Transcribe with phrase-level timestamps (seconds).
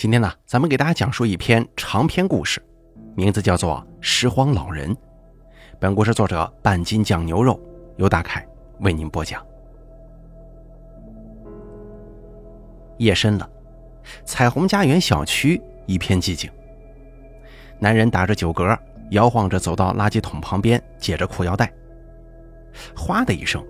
[0.00, 2.58] 今天呢，咱们给大家讲述一篇长篇故事，
[3.14, 4.94] 名字叫做《拾荒老人》。
[5.78, 7.60] 本故事作者半斤酱牛肉
[7.98, 8.42] 由大凯
[8.78, 9.46] 为您播讲。
[12.96, 13.46] 夜深了，
[14.24, 16.50] 彩虹家园小区一片寂静。
[17.78, 18.74] 男人打着酒嗝，
[19.10, 21.70] 摇晃着走到垃圾桶旁边，解着裤腰带。
[22.96, 23.62] 哗的一声，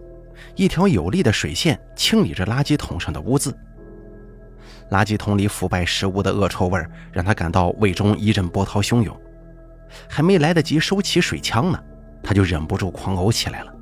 [0.54, 3.52] 一条有力的水线清理着垃圾桶上的污渍。
[4.91, 9.16] 垃圾桶里腐败食物的恶臭味让他感到胃中一阵波涛汹涌，
[10.08, 11.82] 还没来得及收起水枪呢，
[12.22, 13.75] 他就忍不住狂呕起来了。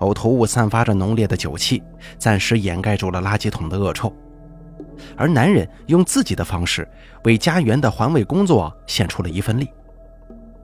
[0.00, 1.82] 呕吐物散发着浓烈的酒气，
[2.18, 4.12] 暂时掩盖住了垃圾桶的恶臭，
[5.16, 6.86] 而男人用自己的方式
[7.24, 9.70] 为家园的环卫工作献出了一份力。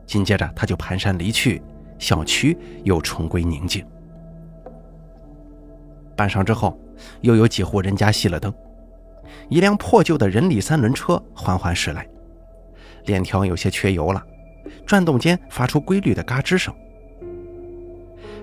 [0.04, 1.62] 紧接着，他就蹒跚离去，
[1.98, 3.86] 小区又重归宁静。
[6.14, 6.78] 半晌之后，
[7.22, 8.52] 又有几户人家熄了灯。
[9.52, 12.08] 一辆破旧的人力三轮车缓缓驶来，
[13.04, 14.24] 链条有些缺油了，
[14.86, 16.74] 转动间发出规律的嘎吱声。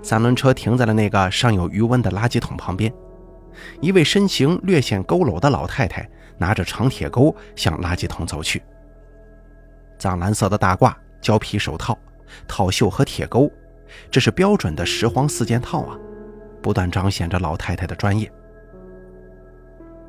[0.03, 2.93] 三轮车停在了那个尚有余温的垃圾桶旁边，
[3.81, 6.07] 一位身形略显佝偻的老太太
[6.37, 8.61] 拿着长铁钩向垃圾桶走去。
[9.97, 11.97] 藏蓝色的大褂、胶皮手套、
[12.47, 13.51] 套袖和铁钩，
[14.11, 15.97] 这是标准的拾荒四件套啊，
[16.61, 18.31] 不断彰显着老太太的专业。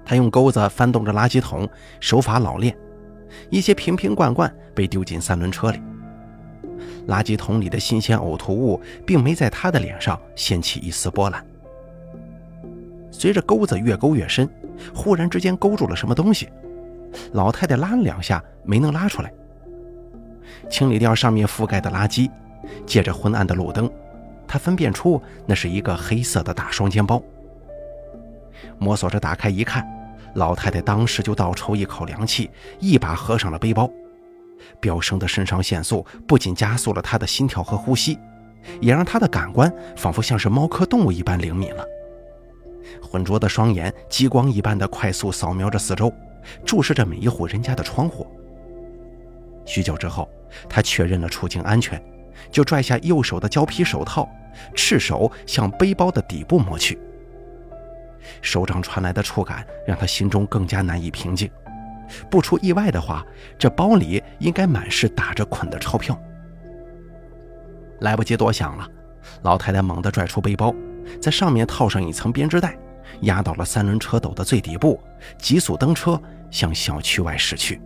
[0.05, 1.69] 他用钩子翻动着垃圾桶，
[2.01, 2.77] 手法老练。
[3.49, 5.81] 一些瓶瓶罐罐被丢进三轮车里。
[7.07, 11.45] 垃圾桶里的新鲜呕吐物并没在他的脸上掀起一丝波澜。
[13.11, 14.49] 随着钩子越勾越深，
[14.95, 16.49] 忽然之间勾住了什么东西，
[17.33, 19.33] 老太太拉了两下没能拉出来。
[20.69, 22.31] 清理掉上面覆盖的垃圾，
[22.87, 23.91] 借着昏暗的路灯，
[24.47, 27.23] 他分辨出那是一个黑色的大双肩包。
[28.79, 29.87] 摸索着打开一看。
[30.35, 33.91] 老太太当时就倒抽一口凉气，一把合上了背包。
[34.79, 38.17] 飙升的肾上腺素不仅加速了她的心跳和呼吸，
[38.81, 41.85] 也让她的感官仿佛像是猫科动物一般灵敏了。
[43.03, 46.13] 浑浊的双眼激光一般的快速扫描着四周，
[46.65, 48.27] 注视着每一户人家的窗户。
[49.67, 50.29] 许久之后，
[50.69, 52.01] 她确认了处境安全，
[52.53, 54.29] 就拽下右手的胶皮手套，
[54.75, 56.99] 赤手向背包的底部摸去。
[58.43, 61.51] 手掌传来的触感让他心中更加难以平静。
[62.29, 63.25] 不出意外的话，
[63.59, 66.21] 这包里应该满是打着捆的钞票。
[68.01, 68.89] 来不及多想了，
[69.43, 70.75] 老太太猛地拽出背包，
[71.21, 72.77] 在上面套上一层编织袋，
[73.21, 75.01] 压到了三轮车斗的最底部，
[75.39, 76.21] 急速蹬车
[76.51, 77.81] 向小区外驶去。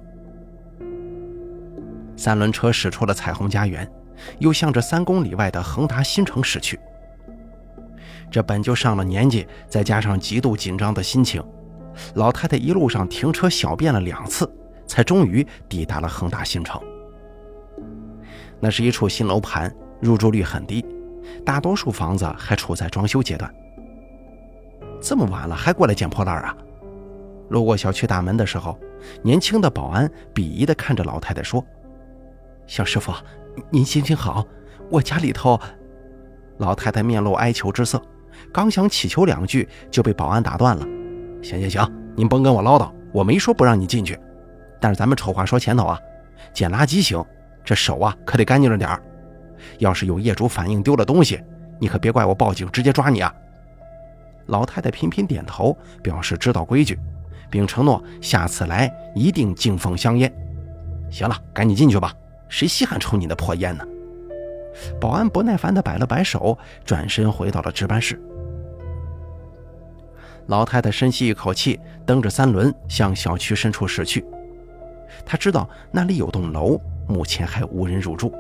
[2.16, 3.91] 三轮车驶出了彩虹家园，
[4.38, 6.78] 又向着三公里外的恒达新城驶去。
[8.34, 11.41] 这本就上了年纪，再加上极度紧张的心情，
[12.17, 14.53] 老太太一路上停车小便了两次，
[14.89, 16.83] 才终于抵达了恒大新城。
[18.59, 20.84] 那是一处新楼盘，入住率很低，
[21.47, 23.49] 大多数房子还处在装修阶段。
[25.00, 26.56] 这么晚了还过来捡破烂啊？
[27.50, 28.77] 路过小区大门的时候，
[29.23, 31.65] 年轻的保安鄙夷地看着老太太说
[32.67, 33.12] ：“小师傅，
[33.71, 34.44] 您行行好，
[34.91, 35.56] 我家里头……”
[36.59, 38.03] 老太太面露哀求之色。
[38.54, 40.87] 刚想乞求两句，就被保安打断了。
[41.42, 44.16] 行行行，您甭跟我唠叨，我没说不让你进去。
[44.81, 45.98] 但是咱们丑话说前头啊，
[46.53, 47.20] 捡垃圾行，
[47.64, 49.03] 这手啊可得干净着点儿。
[49.78, 51.43] 要是有业主反映丢了东西，
[51.81, 53.34] 你可别怪我报警，直接抓你啊！
[54.47, 56.97] 老太太频频点头，表示知道规矩，
[57.50, 60.32] 并承诺下次来一定敬奉香烟。
[61.10, 62.14] 行了，赶紧进去吧，
[62.48, 63.84] 谁稀罕抽你的破烟呢？
[65.00, 68.20] 保安不耐烦地摆了摆手，转身回到了值班室。
[70.47, 74.25] 老太太深吸一口气，蹬着三轮向小区深处驶去。
[75.25, 78.32] 她知道那里有栋楼，目前还无人入住。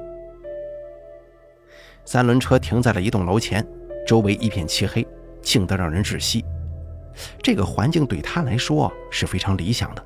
[2.04, 3.66] 三轮车停在了一栋楼前，
[4.06, 5.06] 周围一片漆黑，
[5.40, 6.44] 静得让人窒息。
[7.42, 10.04] 这个环境对她来说是非常理想的。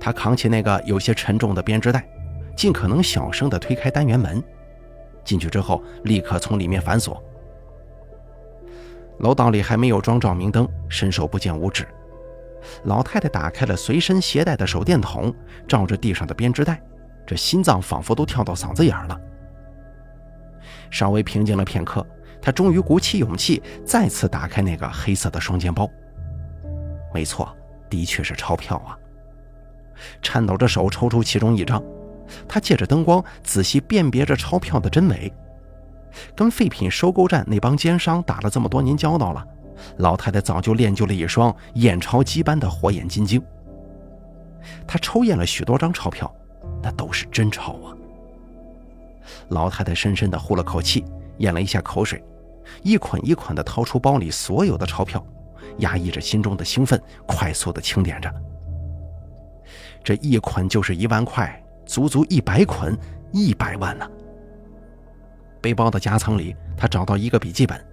[0.00, 2.06] 他扛起那个有些沉重的编织袋。
[2.56, 4.42] 尽可能小声地推开单元门，
[5.22, 7.22] 进去之后立刻从里面反锁。
[9.18, 11.86] 楼道里还没有装照明灯，伸手不见五指。
[12.84, 15.34] 老太太打开了随身携带的手电筒，
[15.68, 16.80] 照着地上的编织袋，
[17.26, 19.20] 这心脏仿佛都跳到嗓子眼了。
[20.90, 22.04] 稍微平静了片刻，
[22.40, 25.88] 她终于鼓起勇气，再次打开那个黑色的双肩包。
[27.14, 27.54] 没错，
[27.88, 28.98] 的确是钞票啊！
[30.20, 31.82] 颤抖着手抽出其中一张。
[32.48, 35.32] 他借着灯光仔细辨别着钞票的真伪，
[36.34, 39.46] 跟废品收购站那帮奸商打了这么多年交道了，
[39.98, 43.42] 老太太早就练就了一双验钞机般的火眼金睛。
[44.86, 46.32] 她抽验了许多张钞票，
[46.82, 47.94] 那都是真钞啊。
[49.48, 51.04] 老太太深深地呼了口气，
[51.38, 52.22] 咽了一下口水，
[52.82, 55.24] 一捆一捆地掏出包里所有的钞票，
[55.78, 58.32] 压抑着心中的兴奋，快速地清点着。
[60.02, 62.96] 这一捆就是一万块，足足一百捆，
[63.32, 64.08] 一百万呢。
[65.66, 67.84] 背包的夹层里，他找到一个笔记本，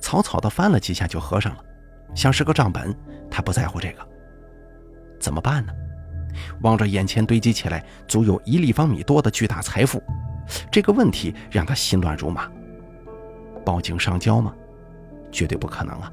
[0.00, 1.62] 草草地翻了几下就合上了，
[2.14, 2.96] 像是个账本。
[3.30, 4.08] 他不在乎这个，
[5.20, 5.74] 怎么办呢？
[6.62, 10.02] 望着眼前堆积起来足有一立方米多的巨大财富，
[10.70, 12.50] 这个问题让他心乱如麻。
[13.62, 14.54] 报警上交吗？
[15.30, 16.10] 绝对不可能啊！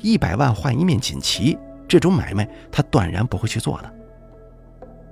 [0.00, 1.58] 一百万换一面锦旗，
[1.88, 3.92] 这种买卖他断然不会去做的。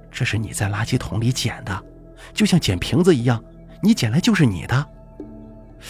[0.09, 1.83] 这是你在垃圾桶里捡的，
[2.33, 3.43] 就像捡瓶子一样，
[3.83, 4.87] 你捡来就是你的。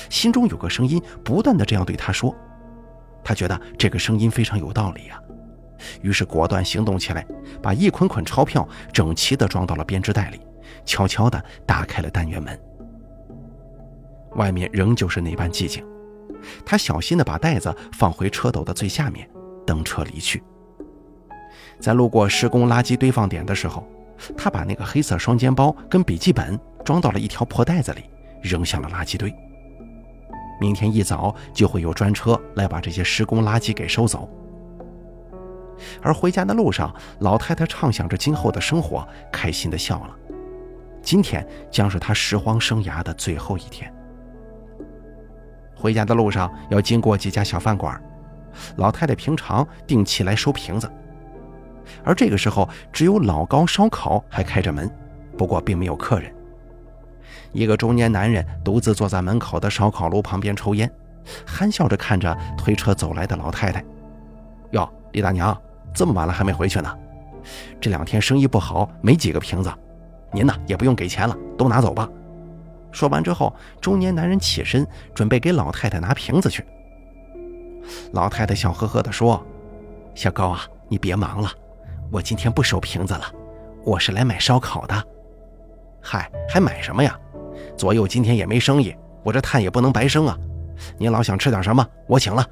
[0.08, 2.34] 心中有个声音不断的这样对他说，
[3.24, 5.20] 他觉得这个声音非常有道理啊，
[6.02, 7.26] 于是果断行动起来，
[7.62, 10.40] 把一捆捆钞票整齐的装到了编织袋里，
[10.84, 12.58] 悄悄的打开了单元门。
[14.36, 15.84] 外面仍旧是那般寂静，
[16.64, 19.28] 他小心的把袋子放回车斗的最下面，
[19.66, 20.42] 登车离去。
[21.80, 23.86] 在路过施工垃圾堆放点的时候，
[24.36, 28.04] 他把那个黑色双肩包跟笔记本装到了一条破袋子里，
[28.42, 29.34] 扔向了垃圾堆。
[30.60, 34.28] 明天一早就会有专车来把这些施工垃圾给收走。
[36.00, 40.16] 而回家的路上，老太太畅想着今后的生活，开心的笑了。
[41.02, 43.92] 今天将是她拾荒生涯的最后一天。
[45.74, 48.02] 回家的路上要经过几家小饭馆，
[48.76, 50.90] 老太太平常定期来收瓶子，
[52.02, 54.90] 而这个时候只有老高烧烤还开着门，
[55.36, 56.34] 不过并没有客人。
[57.56, 60.92] 一个中年男人独自坐在门口的烧烤炉旁边抽烟，
[61.46, 63.82] 憨笑着看着推车走来的老太太。
[64.72, 65.58] 哟，李大娘，
[65.94, 66.98] 这么晚了还没回去呢？
[67.80, 69.72] 这两天生意不好，没几个瓶子。
[70.32, 72.06] 您呢也不用给钱了，都拿走吧。
[72.92, 76.62] 说完之后，中年男人起身准备给老太太拿瓶子去。
[78.12, 79.42] 老太太笑呵呵地说
[80.14, 81.48] ：“小高啊，你别忙了，
[82.12, 83.24] 我今天不收瓶子了，
[83.82, 85.02] 我是来买烧烤的。
[86.02, 87.18] 嗨，还买什么呀？”
[87.76, 90.36] 左右今天也没生意，我这炭也不能白生啊！
[90.98, 92.44] 您老想吃点什么，我请了。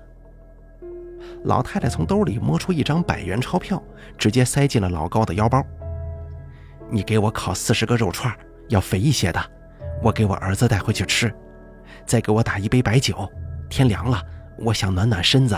[1.44, 3.82] 老太太从兜里摸出一张百元钞票，
[4.16, 5.62] 直接塞进了老高的腰包。
[6.90, 8.34] 你给我烤四十个肉串，
[8.68, 9.40] 要肥一些的，
[10.02, 11.34] 我给我儿子带回去吃。
[12.06, 13.28] 再给我打一杯白酒，
[13.68, 14.22] 天凉了，
[14.58, 15.56] 我想暖暖身子。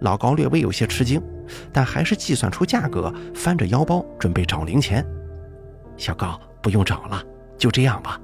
[0.00, 1.22] 老高略微有些吃惊，
[1.72, 5.04] 但还是计算出价格，翻着腰包准备找零钱。
[5.96, 7.22] 小高，不用找了。
[7.58, 8.18] 就这样吧。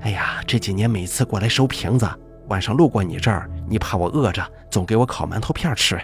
[0.00, 2.08] 哎呀，这几年每次过来收瓶子，
[2.48, 6.00] 晚上路过你这儿，你怕我饿着，总给我烤馒头片吃。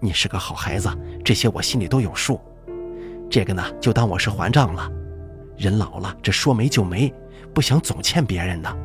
[0.00, 0.88] 你是个好孩子，
[1.24, 2.40] 这些我心里都有数。
[3.30, 4.90] 这个呢，就当我是还账了。
[5.56, 7.12] 人老了，这说没就没，
[7.54, 8.76] 不想总欠别人的。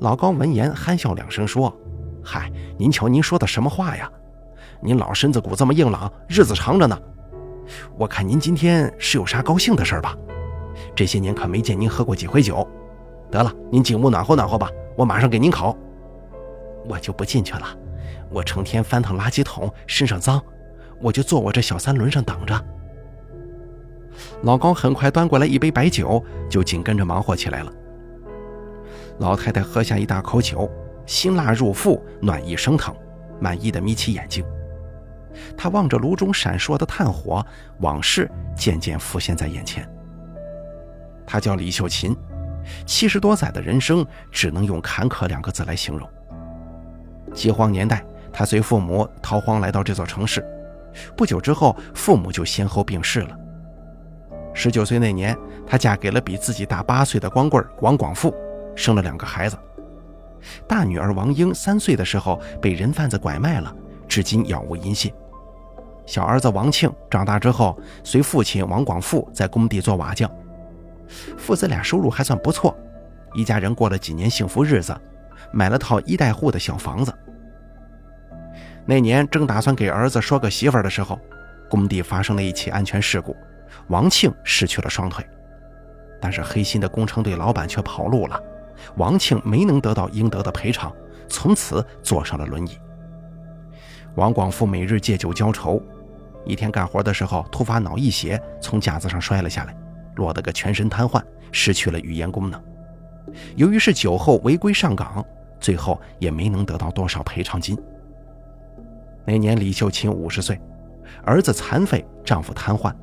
[0.00, 1.74] 老高闻言憨笑两声说
[2.22, 4.10] ：“嗨，您瞧您说的什么话呀？
[4.82, 6.98] 您老身子骨这么硬朗，日子长着呢。
[7.96, 10.14] 我看您今天是有啥高兴的事儿吧？”
[10.94, 12.66] 这些年可没见您喝过几回酒，
[13.30, 15.76] 得了，您进屋暖和暖和吧，我马上给您烤。
[16.86, 17.66] 我就不进去了，
[18.30, 20.42] 我成天翻腾垃圾桶，身上脏，
[21.00, 22.64] 我就坐我这小三轮上等着。
[24.42, 27.72] 老高很快端过来一杯白酒，就紧跟着忙活起来了。
[29.18, 30.70] 老太太喝下一大口酒，
[31.06, 32.94] 辛辣入腹，暖意升腾，
[33.40, 34.44] 满意的眯起眼睛。
[35.56, 37.44] 她望着炉中闪烁的炭火，
[37.80, 39.88] 往事渐渐浮现在眼前。
[41.26, 42.16] 他叫李秀琴，
[42.86, 46.08] 七十多载的人生只能用坎坷两个字来形容。
[47.32, 50.44] 饥荒年代，他随父母逃荒来到这座城市，
[51.16, 53.36] 不久之后，父母就先后病逝了。
[54.52, 58.32] 十九岁那年，她嫁给了比自己大八岁的光棍王广富，
[58.76, 59.58] 生了两个孩子。
[60.68, 63.74] 大女儿王英三岁的时候被人贩子拐卖了，
[64.06, 65.12] 至今杳无音信。
[66.06, 70.30] 小儿子王庆长大之后，随父亲王广富在工地做瓦匠。
[71.36, 72.76] 父子俩收入还算不错，
[73.34, 74.96] 一家人过了几年幸福日子，
[75.52, 77.12] 买了套一代户的小房子。
[78.86, 81.18] 那年正打算给儿子说个媳妇儿的时候，
[81.70, 83.36] 工地发生了一起安全事故，
[83.88, 85.24] 王庆失去了双腿。
[86.20, 88.40] 但是黑心的工程队老板却跑路了，
[88.96, 90.92] 王庆没能得到应得的赔偿，
[91.28, 92.78] 从此坐上了轮椅。
[94.14, 95.82] 王广富每日借酒浇愁，
[96.44, 99.76] 一天干活的时候突发脑溢血，从架子上摔了下来。
[100.16, 102.62] 落得个全身瘫痪，失去了语言功能。
[103.56, 105.24] 由于是酒后违规上岗，
[105.58, 107.76] 最后也没能得到多少赔偿金。
[109.24, 110.60] 那年李秀琴五十岁，
[111.24, 112.94] 儿子残废，丈夫瘫痪，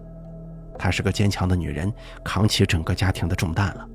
[0.78, 1.92] 她是个坚强的女人，
[2.24, 3.88] 扛起整个家庭的重担了。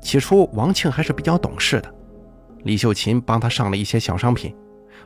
[0.00, 1.94] 起初，王庆还是比较懂事的，
[2.64, 4.54] 李秀琴帮他上了一些小商品，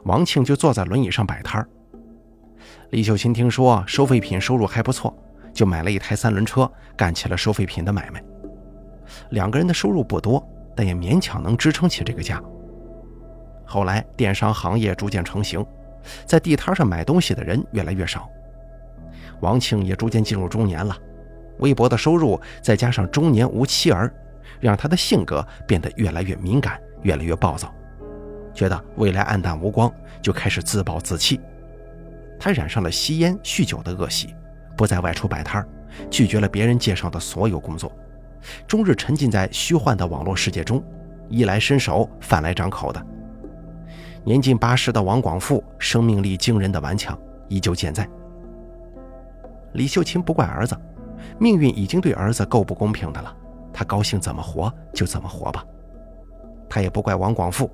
[0.04, 1.68] 王庆就坐在轮椅上摆摊儿。
[2.90, 5.16] 李秀琴听说收废品收入还不错，
[5.52, 8.22] 就买了一台三轮车，干起了收废品的买卖。
[9.30, 12.42] 两个人的收入不多，但也勉强能支撑起这个家。
[13.64, 15.64] 后来，电商行业逐渐成型，
[16.24, 18.28] 在地摊上买东西的人越来越少。
[19.40, 20.96] 王庆也逐渐进入中年了，
[21.58, 24.12] 微薄的收入再加上中年无妻儿。
[24.58, 27.72] 让他的性格变得越来越敏感，越来越暴躁，
[28.52, 29.90] 觉得未来暗淡无光，
[30.20, 31.40] 就开始自暴自弃。
[32.38, 34.34] 他染上了吸烟、酗酒的恶习，
[34.80, 35.62] 不再外出摆摊
[36.08, 37.92] 拒绝了别人介绍的所有工作，
[38.66, 40.82] 终日沉浸在虚幻的网络世界中，
[41.28, 43.06] 衣来伸手，饭来张口的。
[44.24, 47.18] 年近八十的王广富，生命力惊人的顽强
[47.48, 48.08] 依旧健在。
[49.74, 50.74] 李秀琴不怪儿子，
[51.38, 53.36] 命运已经对儿子够不公平的了。
[53.70, 55.62] 他高兴怎么活就怎么活吧，
[56.70, 57.70] 他也不怪王广富，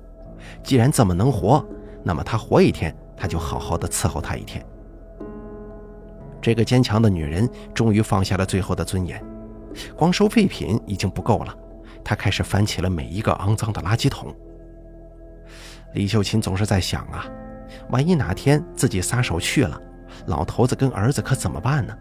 [0.61, 1.65] 既然这么能活，
[2.03, 4.61] 那么他活一天，他就好好的伺候他一天。
[6.47, 9.21] 这个坚强的女人终于放下了最后的尊严，
[9.97, 11.53] 光收废品已经不够了，
[12.05, 14.33] 她开始翻起了每一个肮脏的垃圾桶。
[15.93, 17.25] 李秀琴总是在想啊，
[17.89, 19.77] 万一哪天自己撒手去了，
[20.27, 21.93] 老头子跟儿子可怎么办呢？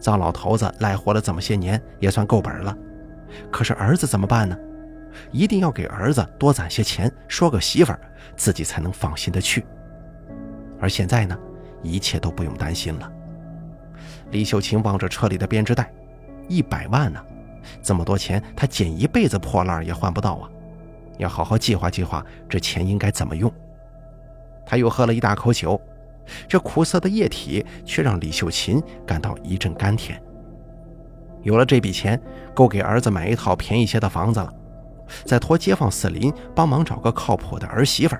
[0.00, 2.74] 糟老头子赖活了这么些年，也算够本了。
[3.50, 4.56] 可是儿子怎么办呢？
[5.30, 8.00] 一定要给儿子多攒些钱，说个媳妇儿，
[8.34, 9.62] 自己才能放心的去。
[10.80, 11.38] 而现在呢，
[11.82, 13.12] 一切都不用担心了。
[14.32, 15.92] 李秀琴望着车里的编织袋，
[16.48, 17.20] 一百万呢，
[17.82, 20.50] 这么多钱，她捡一辈子破烂也换不到啊！
[21.18, 23.52] 要好好计划计划，这钱应该怎么用。
[24.64, 25.78] 他又喝了一大口酒，
[26.48, 30.20] 这苦涩的液体却让李秀琴感到一阵甘甜。
[31.42, 32.18] 有了这笔钱，
[32.54, 34.50] 够给儿子买一套便宜些的房子了，
[35.26, 38.16] 再托街坊四邻帮忙找个靠谱的儿媳妇，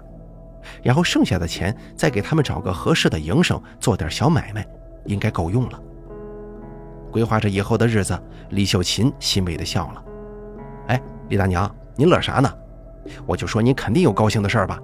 [0.83, 4.66] 然后剩下的钱再给他们找个合适的营生，做点小买卖，
[5.07, 5.81] 应该够用了。
[7.12, 10.04] 规划着以后的日子，李秀琴欣慰地笑了。
[10.88, 12.50] 哎，李大娘，您乐啥呢？
[13.26, 14.81] 我就说您肯定有高兴的事儿吧。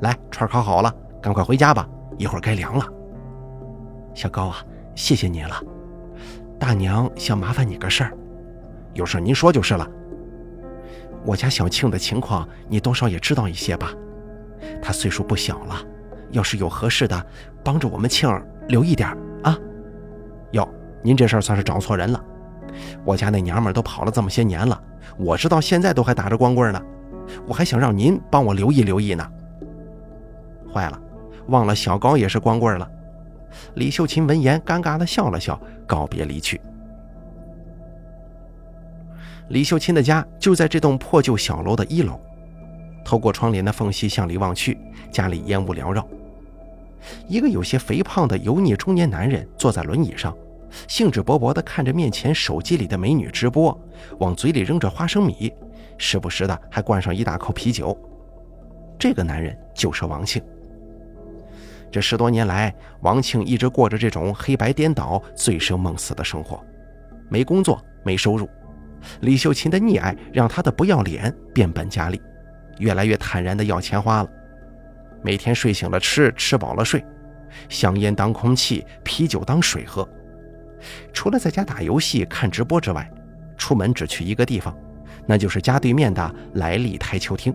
[0.00, 2.84] 来，串烤好了，赶快回家吧，一会儿该凉了。
[4.14, 4.56] 小高啊，
[4.94, 5.60] 谢谢你了。
[6.58, 8.12] 大娘想麻烦你个事儿，
[8.94, 9.86] 有事您说就是了。
[11.24, 13.92] 我家小庆的情况你多少也知道一些吧？
[14.80, 15.74] 他岁数不小了，
[16.30, 17.26] 要是有合适的，
[17.62, 19.08] 帮着我们庆儿留一点
[19.42, 19.58] 啊。
[20.52, 20.68] 哟，
[21.02, 22.24] 您这事儿算是找错人了。
[23.04, 24.80] 我家那娘们都跑了这么些年了，
[25.16, 26.80] 我知道现在都还打着光棍呢，
[27.46, 29.26] 我还想让您帮我留意留意呢。
[30.72, 31.00] 坏了，
[31.48, 32.88] 忘了小高也是光棍了。
[33.74, 36.60] 李秀琴闻言，尴尬的笑了笑，告别离去。
[39.48, 42.20] 李秀琴的家就在这栋破旧小楼的一楼。
[43.02, 44.78] 透过窗帘的缝隙向里望去，
[45.10, 46.06] 家里烟雾缭绕。
[47.26, 50.36] 一个有些肥胖的油腻中年男人坐在轮椅上，
[50.86, 53.78] 兴致勃勃地看着面前手机里的美女直播，
[54.18, 55.52] 往嘴里扔着花生米，
[55.96, 57.98] 时不时的还灌上一大口啤酒。
[58.98, 60.42] 这个男人就是王庆。
[61.90, 66.62] 这十多年来，王庆一直过着这种黑白颠倒、醉生梦死的生活，
[67.30, 68.48] 没工作，没收入。
[69.20, 72.20] 李秀琴的溺爱让他的不要脸变本加厉，
[72.78, 74.28] 越来越坦然地要钱花了。
[75.22, 77.02] 每天睡醒了吃，吃饱了睡，
[77.68, 80.06] 香烟当空气，啤酒当水喝。
[81.12, 83.10] 除了在家打游戏、看直播之外，
[83.56, 84.76] 出门只去一个地方，
[85.26, 87.54] 那就是家对面的来历台球厅。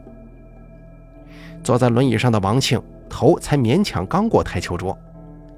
[1.64, 2.82] 坐在轮椅上的王庆。
[3.10, 4.98] 头才勉强刚过台球桌，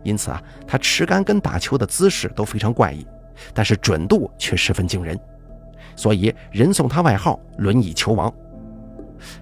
[0.03, 3.07] 因此啊，他持杆跟打球的姿势都非常怪异，
[3.53, 5.17] 但是准度却十分惊人，
[5.95, 8.33] 所以人送他外号“轮椅球王”。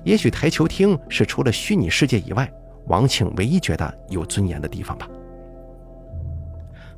[0.06, 2.48] 也许台球厅是除了虚拟世界以外，
[2.86, 5.10] 王庆唯一觉得有尊严的地方吧。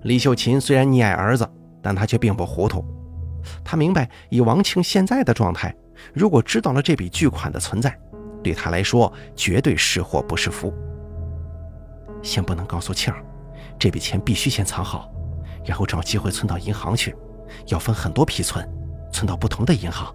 [0.06, 1.50] 李秀琴虽然溺爱儿子，
[1.82, 2.86] 但她却并不糊涂，
[3.64, 5.76] 她明白以王庆现在的状态，
[6.14, 7.98] 如果知道了这笔巨款的存在，
[8.44, 10.72] 对他来说绝对是祸不是福。
[12.22, 13.26] 先不能告诉庆儿，
[13.80, 15.12] 这笔钱必须先藏好，
[15.66, 17.16] 然后找机会存到银行去，
[17.70, 18.64] 要分很多批存，
[19.12, 20.14] 存到不同的银行，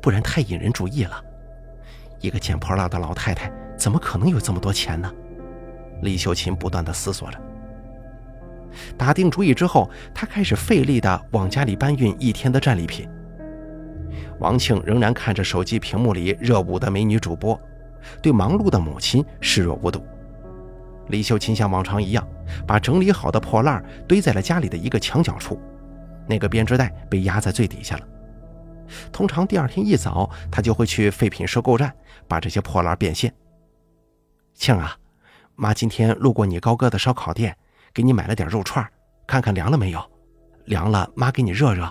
[0.00, 1.20] 不然太引人注意了。
[2.20, 5.12] 一个捡破烂的老太太怎么可能有这么多钱呢？
[6.02, 7.40] 李秀琴不断的思索着。
[8.96, 13.08] 打定主意之后，他开始费力的往家里搬运一天的战利品。
[14.40, 17.58] 王庆仍然看着手机屏幕里热舞的美女主播，
[18.20, 20.04] 对忙碌的母亲视若无睹。
[21.08, 22.26] 李秀琴像往常一样，
[22.66, 25.60] 把整理好的破烂堆在了家里的一个墙角处，
[26.26, 28.08] 那个编织袋被压在最底下了。
[29.12, 31.94] 通常第二天一早，他就会去废品收购站
[32.26, 33.32] 把这些破烂变现。
[34.54, 34.96] 庆啊，
[35.54, 37.56] 妈今天路过你高哥的烧烤店，
[37.94, 38.84] 给你买了点肉串，
[39.24, 40.04] 看看凉了没有？
[40.64, 41.88] 凉了，妈给你热热。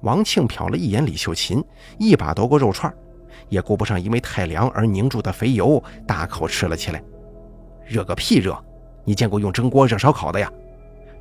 [0.00, 1.62] 王庆瞟了一眼李秀琴，
[1.98, 2.92] 一把夺过肉串，
[3.50, 7.02] 也顾不上因为太凉而凝住的肥油，大口吃了起来。
[7.84, 8.58] 热个屁热！
[9.04, 10.50] 你见过用蒸锅热烧烤的呀？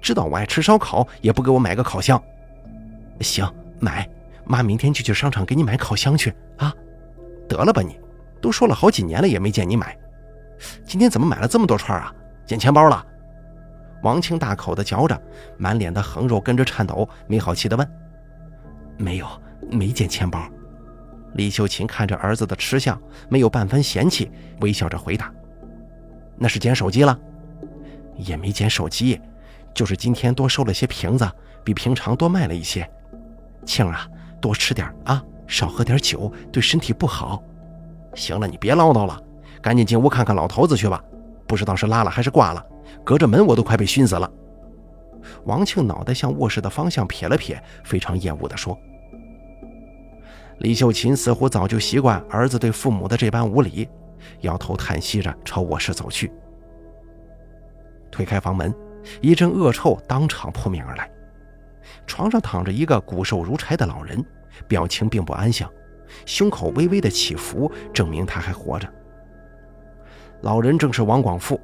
[0.01, 2.21] 知道我爱吃烧烤，也不给我买个烤箱。
[3.19, 3.45] 行，
[3.79, 4.09] 买。
[4.45, 6.73] 妈明天就去商场给你买烤箱去啊！
[7.47, 7.99] 得了吧你，
[8.41, 9.95] 都说了好几年了，也没见你买。
[10.85, 12.11] 今天怎么买了这么多串啊？
[12.47, 13.05] 捡钱包了？
[14.01, 15.21] 王庆大口的嚼着，
[15.57, 17.87] 满脸的横肉跟着颤抖，没好气的问
[18.97, 19.27] ：“没有，
[19.69, 20.41] 没捡钱包。”
[21.35, 25.31] 李秀琴看着儿子的吃相，没有半分嫌弃，微笑着回答。
[26.37, 27.17] 那是捡手机了，
[28.15, 29.19] 也没捡手机，
[29.73, 31.29] 就是今天多收了些瓶子，
[31.63, 32.89] 比平常多卖了一些。
[33.65, 34.07] 庆啊，
[34.41, 37.43] 多吃点啊，少喝点酒，对身体不好。
[38.15, 39.21] 行了，你别唠叨了，
[39.61, 41.03] 赶紧进屋看看老头子去吧。
[41.49, 42.63] 不知道是拉了还是挂了，
[43.03, 44.31] 隔着门我都快被熏死了。
[45.45, 48.77] 王庆脑袋向卧室的方向撇了撇，非常厌恶地说。
[50.59, 53.89] 李秀琴似乎早就习惯儿子对父母的这般无礼。
[54.41, 56.31] 摇头叹息着朝卧室走去，
[58.11, 58.71] 推开房门，
[59.21, 61.09] 一阵恶臭当场扑面而来。
[62.05, 64.23] 床上躺着一个骨瘦如柴的老人，
[64.67, 65.71] 表情并不安详，
[66.25, 68.87] 胸口微微的起伏，证明他还活着。
[70.41, 71.59] 老人正是王广富，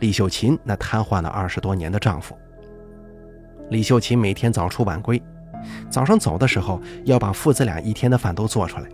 [0.00, 2.36] 李秀琴那瘫痪了二十多年的丈夫。
[3.70, 5.22] 李秀琴每天早出晚归，
[5.90, 8.88] 早上走的时候要把父子俩一天的饭都做出来。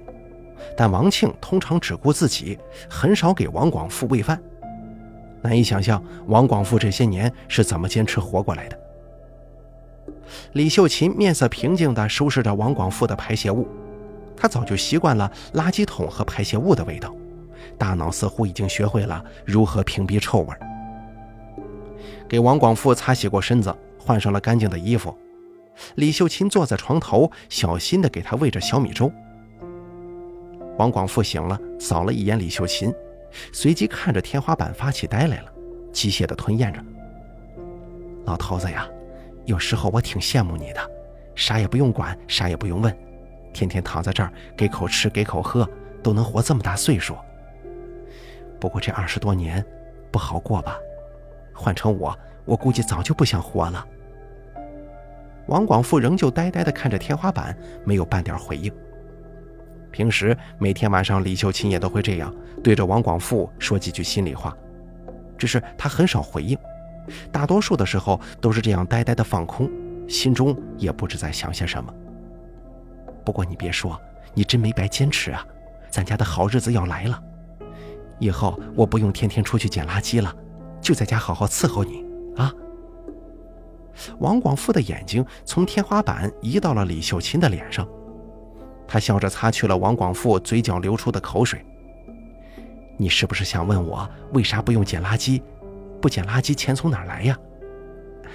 [0.76, 4.40] 但王庆通常只顾自己，很少给王广富喂饭。
[5.42, 8.78] 难以想象王广富这些年是怎么坚持活过来的。
[10.52, 13.68] 李秀琴面色平静地收拾着王广富的排泄物，
[14.36, 17.14] 她早就习惯了垃圾桶和排泄物的味道，
[17.78, 20.54] 大脑似乎已经学会了如何屏蔽臭味。
[22.28, 25.16] 给王广富擦洗过身子，换上了干净的衣服，
[25.96, 29.12] 李秀琴坐在床头，小心地给他喂着小米粥。
[30.78, 32.92] 王广富醒了，扫了一眼李秀琴，
[33.52, 35.52] 随即看着天花板发起呆来了，
[35.92, 36.82] 机械地吞咽着。
[38.24, 38.88] 老头子呀，
[39.44, 40.90] 有时候我挺羡慕你的，
[41.34, 42.96] 啥也不用管，啥也不用问，
[43.52, 45.68] 天天躺在这儿给口吃给口喝，
[46.02, 47.14] 都能活这么大岁数。
[48.64, 49.62] 不过这二十多年
[50.10, 50.78] 不好过吧？
[51.52, 53.86] 换成我，我估计早就不想活了。
[55.48, 58.72] 王广富仍旧呆呆地看着天花板，没有半点回应。
[59.90, 64.56] 平时每天晚上，李秀琴也都会这样对着王广富说几句心里话，
[65.36, 66.56] 只是他很少回应，
[67.30, 69.70] 大多数的时候都是这样呆呆的放空，
[70.08, 71.92] 心中也不知在想些什么。
[73.26, 74.00] 不过你别说，
[74.32, 75.46] 你真没白坚持啊，
[75.90, 77.22] 咱家的好日子要来了，
[78.18, 80.34] 以后我不用天天出去捡垃圾了，
[80.80, 82.04] 就在家好好伺候你
[82.36, 82.52] 啊。
[84.18, 87.86] 王广富的眼睛从天花板移到了李秀琴的脸上。
[88.86, 91.64] 他笑着擦去了王广富嘴角流出的口水。
[92.96, 95.42] 你是不是想问我为啥不用捡垃圾？
[96.00, 97.36] 不捡垃圾，钱从哪儿来呀？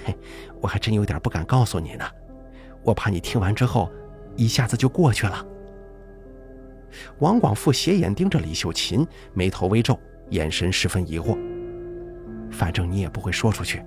[0.04, 0.18] 嘿，
[0.60, 2.06] 我还真有点不敢告诉你呢，
[2.84, 3.89] 我怕你听完之后
[4.36, 5.46] 一下子就过去了。
[7.19, 9.99] 王广富斜眼盯着李秀琴，眉头微皱，
[10.30, 11.38] 眼神十分疑惑。
[12.52, 13.84] 反正你也不会说出去，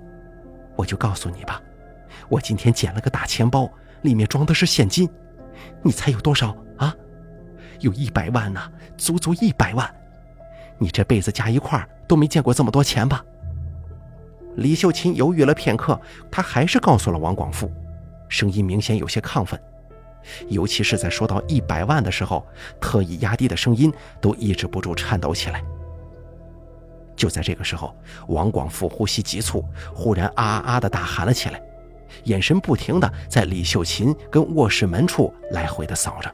[0.75, 1.61] 我就告诉你吧，
[2.29, 3.69] 我今天捡了个大钱包，
[4.03, 5.09] 里面装的是现金。
[5.81, 6.95] 你猜有多少啊？
[7.79, 9.93] 有一百万呢，足足一百万！
[10.77, 13.23] 你这辈子加一块都没见过这么多钱吧？
[14.55, 15.99] 李秀琴犹豫了片刻，
[16.31, 17.71] 她还是告诉了王广富，
[18.29, 19.59] 声音明显有些亢奋，
[20.49, 22.45] 尤其是在说到一百万的时候，
[22.79, 25.63] 特意压低的声音都抑制不住颤抖起来。
[27.15, 27.95] 就在这个时候，
[28.27, 31.61] 王广富呼吸急促，忽然啊啊啊的大喊了起来。
[32.25, 36.31] 眼神不停地在李秀琴跟卧室门处来回的扫着。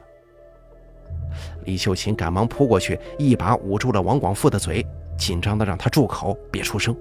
[1.64, 4.84] 李秀琴赶忙扑过去，一把捂住了王广富的嘴，
[5.16, 6.94] 紧张的让他住口，别出声。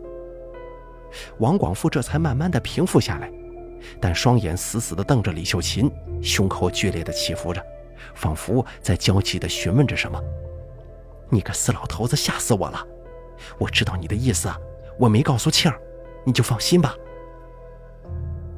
[1.39, 3.31] 王广富这才慢慢的平复下来，
[3.99, 7.63] 但双眼死死的瞪着李秀琴，胸口剧烈的起伏着，
[8.15, 10.21] 仿佛在焦急的询问着什么。
[11.29, 12.85] 你个死老头子，吓死我了！
[13.57, 14.49] 我知道你的意思，
[14.97, 15.79] 我没告诉庆儿，
[16.25, 16.95] 你就放心吧。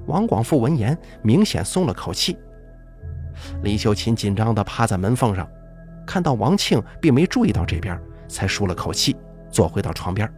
[0.07, 2.37] 王广富闻言，明显松了口气。
[3.63, 5.49] 李秀琴紧张地趴在门缝上，
[6.05, 9.15] 看到王庆并没注意到这边，才舒了口气，
[9.51, 10.31] 坐回到床边。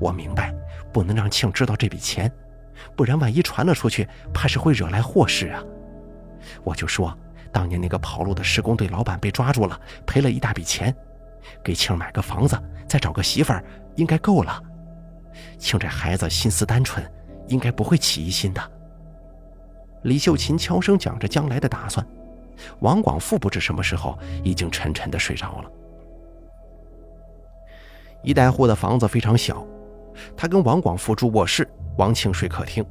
[0.00, 0.54] 我明白，
[0.92, 2.32] 不能让庆知道这笔钱，
[2.96, 5.62] 不然万一传了出去，怕是会惹来祸事啊。
[6.64, 7.16] 我就说，
[7.52, 10.94] 当年那个跑路的施工队老板被抓住了，赔了一大笔钱，
[11.62, 13.64] 给庆买个房子，再找个媳妇儿，
[13.96, 14.62] 应该够了。
[15.58, 17.04] 庆这孩子心思单纯，
[17.48, 18.70] 应该不会起疑心的。
[20.02, 22.06] 李秀琴悄声讲着将来的打算，
[22.80, 25.70] 王广富不知什么时候已经沉沉的睡着了。
[28.22, 29.64] 一代户的房子非常小，
[30.36, 32.84] 他跟王广富住卧室，王庆睡客厅。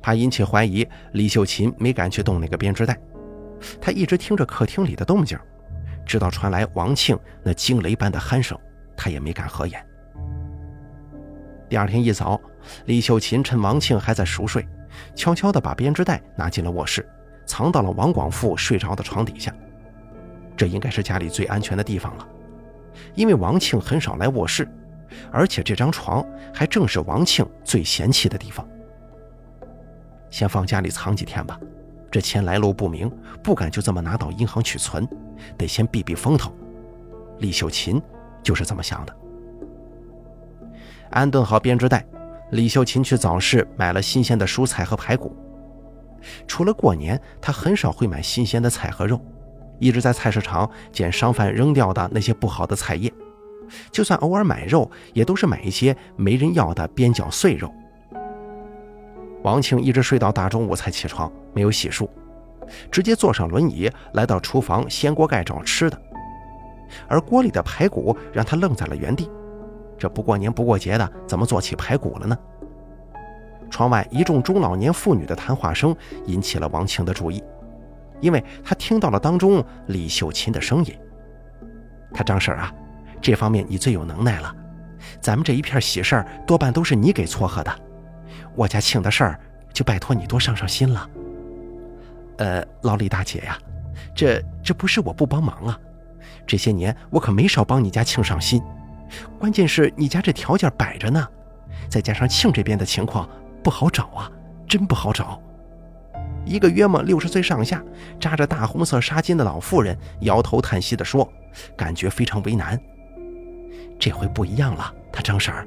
[0.00, 2.96] 怕引起怀疑，李秀琴没敢去动那个编织袋。
[3.80, 5.36] 他一直听着客厅里的动静，
[6.06, 8.56] 直到传来王庆那惊雷般的鼾声，
[8.96, 9.84] 他也没敢合眼。
[11.68, 12.40] 第二天一早，
[12.86, 14.66] 李秀琴趁王庆还在熟睡，
[15.14, 17.06] 悄悄地把编织袋拿进了卧室，
[17.44, 19.52] 藏到了王广富睡着的床底下。
[20.56, 22.28] 这应该是家里最安全的地方了。
[23.14, 24.66] 因为王庆很少来卧室，
[25.30, 28.66] 而且这张床还正是王庆最嫌弃的地方。
[30.30, 31.58] 先放家里藏几天吧，
[32.10, 33.10] 这钱来路不明，
[33.42, 35.08] 不敢就这么拿到银行去存，
[35.56, 36.52] 得先避避风头。
[37.38, 38.00] 李秀琴
[38.42, 39.16] 就是这么想的。
[41.10, 42.04] 安顿好编织袋，
[42.50, 45.34] 李秀琴去早市买了新鲜的蔬菜和排骨。
[46.46, 49.20] 除了过年，她很少会买新鲜的菜和肉。
[49.78, 53.12] 一直在菜市场捡商贩扔掉的那些不好的菜叶，
[53.90, 57.72] 就算偶尔买肉，也都是买一些没人要的边角碎肉。
[59.42, 62.08] 王庆一直睡到大中午才起床，没有洗漱，
[62.90, 66.00] 直接坐上轮椅来到厨房掀锅盖找吃的，
[67.06, 69.30] 而锅里的排骨让他愣在了原地。
[69.96, 72.36] 这不过年不过节的，怎么做起排骨了呢？
[73.70, 75.94] 窗外一众中老年妇女的谈话声
[76.26, 77.42] 引起了王庆的注意。
[78.20, 80.92] 因为他听到了当中李秀琴的声音，
[82.12, 82.74] 他张婶啊，
[83.20, 84.54] 这方面你最有能耐了，
[85.20, 87.72] 咱们这一片喜事儿多半都是你给撮合的，
[88.54, 89.40] 我家庆的事儿
[89.72, 91.08] 就拜托你多上上心了。
[92.38, 93.58] 呃，老李大姐呀，
[94.14, 95.78] 这这不是我不帮忙啊，
[96.46, 98.62] 这些年我可没少帮你家庆上心，
[99.38, 101.26] 关键是你家这条件摆着呢，
[101.88, 103.28] 再加上庆这边的情况
[103.62, 104.30] 不好找啊，
[104.68, 105.40] 真不好找。
[106.44, 107.82] 一个约莫六十岁上下、
[108.18, 111.30] 扎着大红色纱巾的老妇人摇头叹息地说
[111.76, 112.80] ：“感觉非常为难。
[113.98, 115.66] 这回不一样了，他张婶儿，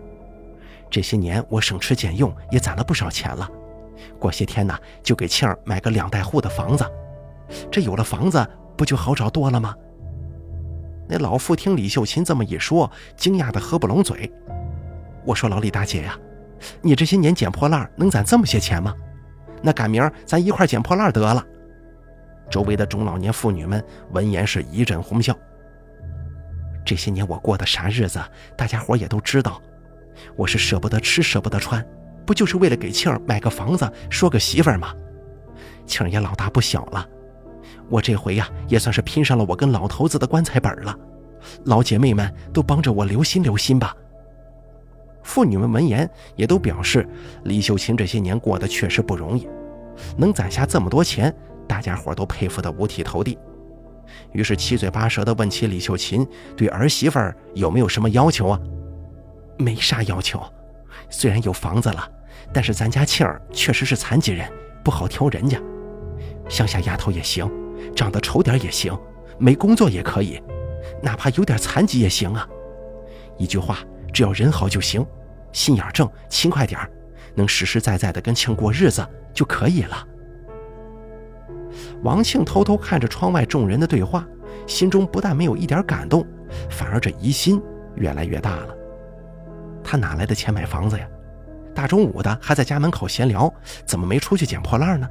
[0.90, 3.50] 这些年我省吃俭用也攒了不少钱了，
[4.18, 6.86] 过些天呢就给庆儿买个两代户的房子。
[7.70, 9.76] 这有了房子，不就好找多了吗？”
[11.10, 14.32] 那老妇听李秀琴这么一说，惊讶的合不拢嘴。
[15.26, 16.18] 我说：“老李大姐呀，
[16.82, 18.96] 你这些年捡破烂能攒这么些钱吗？”
[19.62, 21.46] 那赶明儿咱一块捡破烂得了。
[22.50, 25.38] 周围的中老年妇女们闻言是一阵哄笑。
[26.84, 28.20] 这些年我过的啥日子，
[28.56, 29.62] 大家伙也都知道。
[30.36, 31.86] 我是舍不得吃，舍不得穿，
[32.26, 34.94] 不就是为了给庆儿买个房子，说个媳妇儿吗？
[35.86, 37.08] 庆儿也老大不小了，
[37.90, 40.98] 我这回呀，也算是拼上了我跟老头子的棺材本了。
[41.66, 43.96] 老姐妹们都帮着我留心留心吧。
[45.24, 47.08] 妇女们闻言也都表示，
[47.44, 49.48] 李秀琴这些年过得确实不容易，
[50.18, 51.34] 能攒下这么多钱，
[51.68, 53.38] 大家伙都佩服得五体投地。
[54.34, 57.20] 于是七嘴八舌地问起李秀琴对儿媳妇
[57.54, 58.60] 有没有什么要求啊？
[59.58, 60.42] 没啥要求，
[61.10, 62.10] 虽然有房子了，
[62.54, 64.52] 但是咱家庆儿确实是残疾人，
[64.84, 65.60] 不好挑人家。
[66.50, 67.50] 乡下丫头也行，
[67.96, 68.98] 长得丑点也行，
[69.38, 70.42] 没工作也可以，
[71.02, 72.48] 哪怕有点残疾也行啊。
[73.38, 73.80] 一句话。
[74.14, 75.08] 只要人好就行，
[75.54, 76.78] 心眼正，勤快点
[77.34, 80.06] 能实实在在的跟庆过日子就可以了。
[82.04, 84.26] 王庆偷偷看着窗外众人的对话，
[84.68, 86.26] 心中不但没有一点感动，
[86.70, 87.62] 反而这疑心
[87.96, 88.76] 越来越大了。
[89.84, 91.08] 他哪来的钱买房子呀？
[91.74, 93.52] 大中午的还在家门口闲聊，
[93.86, 95.08] 怎么没出去捡破烂呢？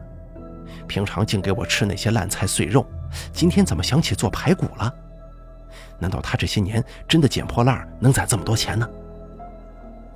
[0.86, 2.86] 平常净给我吃那些烂菜碎肉，
[3.32, 4.94] 今天怎么想起做排骨了？
[5.98, 8.88] 难道他这些年真的捡破烂能攒这么多钱呢？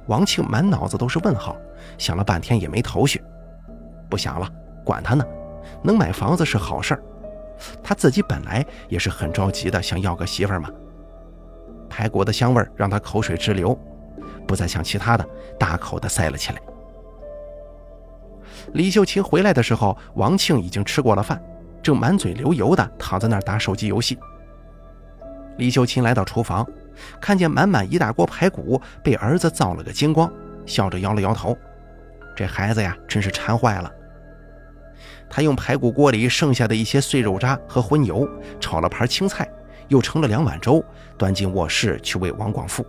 [0.06, 1.56] 王庆满脑子都是问号，
[1.96, 3.22] 想了半天也没头绪。
[4.10, 4.48] 不想了，
[4.84, 5.24] 管他呢，
[5.82, 7.02] 能买房子是好事儿。
[7.82, 10.68] 他自己本来也是很着急的，想要个媳妇儿嘛。
[11.88, 13.78] 排骨的香味让他口水直流，
[14.46, 15.24] 不再想其他的，
[15.58, 16.60] 大口的塞了起来。
[18.72, 21.40] 李秀琴回来的时候，王庆已经吃过了饭，
[21.82, 24.18] 正满嘴流油的躺在那儿打手机游戏。
[25.58, 26.66] 李秀琴来到厨房，
[27.20, 30.28] 看见满满一大锅排骨被儿子造了个精光，
[30.66, 31.56] 笑着摇了摇头
[32.34, 33.92] ：“这孩子呀，真是馋坏了。”
[35.34, 38.24] 他用排骨锅里剩下的一些碎肉渣和荤油
[38.60, 39.50] 炒了盘青菜，
[39.88, 40.80] 又盛了两碗粥，
[41.18, 42.86] 端进卧室去喂王广富。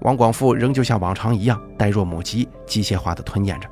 [0.00, 3.68] 王广富仍旧像往常一样呆若木鸡，机械化的吞咽着。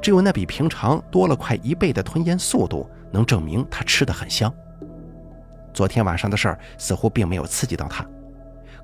[0.00, 4.54] 只有那比平常多了快一倍的吞咽速度，能证明他吃得很香。
[5.74, 8.06] 昨天晚上的事儿似乎并没有刺激到他，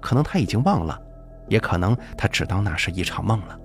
[0.00, 1.00] 可能他已经忘了，
[1.46, 3.56] 也可能他只当那是一场梦了。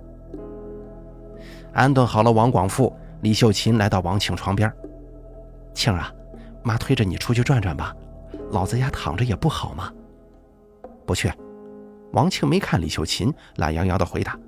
[1.72, 4.72] 安顿好了王广富，李秀琴来到王庆床边
[5.74, 6.12] ：“庆啊，
[6.62, 7.94] 妈推着你出去转转吧，
[8.50, 9.92] 老子家躺着也不好吗
[11.06, 11.32] ？”“不去。”
[12.12, 14.38] 王庆没看李秀琴，懒洋洋地回答：“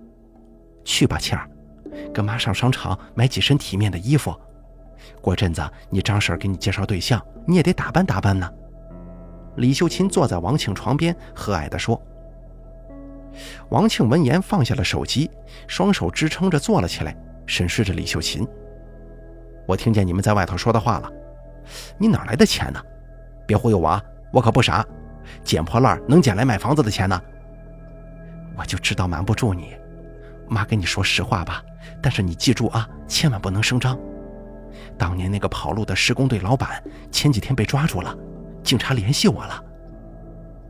[0.84, 1.48] 去吧，庆儿，
[2.12, 4.34] 跟妈上商场买几身体面的衣服。
[5.20, 8.50] 过阵子你张婶给你介绍对象，你也得打扮打扮呢。”
[9.56, 12.00] 李秀琴坐在王庆床边，和蔼地说。
[13.68, 15.30] 王庆闻言放下了手机，
[15.68, 18.46] 双手支撑着坐了起来，审视着李秀琴
[19.66, 21.10] ：“我听见你们在外头说的话了，
[21.98, 22.80] 你哪来的钱呢？
[23.46, 24.84] 别忽悠我啊，我可不傻，
[25.44, 27.20] 捡破烂能捡来买房子的钱呢。”
[28.56, 29.74] 我就知道瞒不住你，
[30.48, 31.62] 妈跟你说实话吧，
[32.02, 33.98] 但是你记住啊，千万不能声张。
[34.98, 38.14] 当年那个跑路的施工队老板前几天被抓住了，
[38.62, 39.64] 警察联系我了。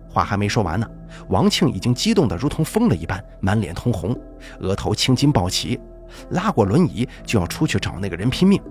[0.09, 0.87] 话还没说完呢，
[1.29, 4.17] 王庆已经激动得如同疯了一般，满脸通红，
[4.61, 5.81] 额头青筋暴起，
[6.31, 8.63] 拉过轮椅就要出去找那个人拼命。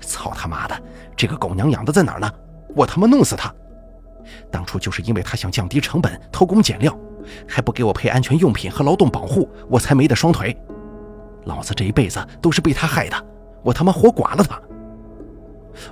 [0.00, 0.82] 操他妈的，
[1.16, 2.30] 这个狗娘养的在哪儿呢？
[2.74, 3.52] 我他妈弄死他！
[4.50, 6.96] 当初就是因为他想降低成本，偷工减料。
[7.48, 10.56] 还不给我配安全用品和劳动保护，我才没得双腿。
[11.44, 13.26] 老子这一辈子都是被他害的，
[13.64, 14.60] 我他妈活剐了他！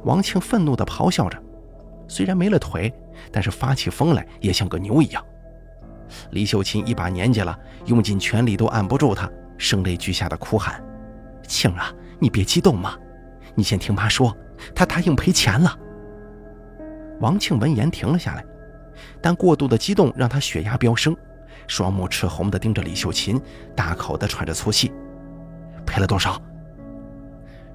[0.04, 1.36] 王庆愤怒地咆哮着，
[2.06, 2.92] 虽然没了腿，
[3.32, 5.24] 但是发起疯来也像个牛一样。
[6.30, 10.80] 李秀琴一把年纪了，用尽全力都按不住他，声泪俱下的哭喊
[11.48, 12.94] ：“庆啊，你别激动嘛，
[13.54, 14.36] 你先听妈说，
[14.74, 15.78] 他答应赔钱了。”
[17.20, 18.44] 王庆闻言停了下来。
[19.20, 21.16] 但过度的激动让他血压飙升，
[21.66, 23.40] 双目赤红地盯着李秀琴，
[23.74, 24.92] 大口地喘着粗气。
[25.84, 26.40] 赔了多少？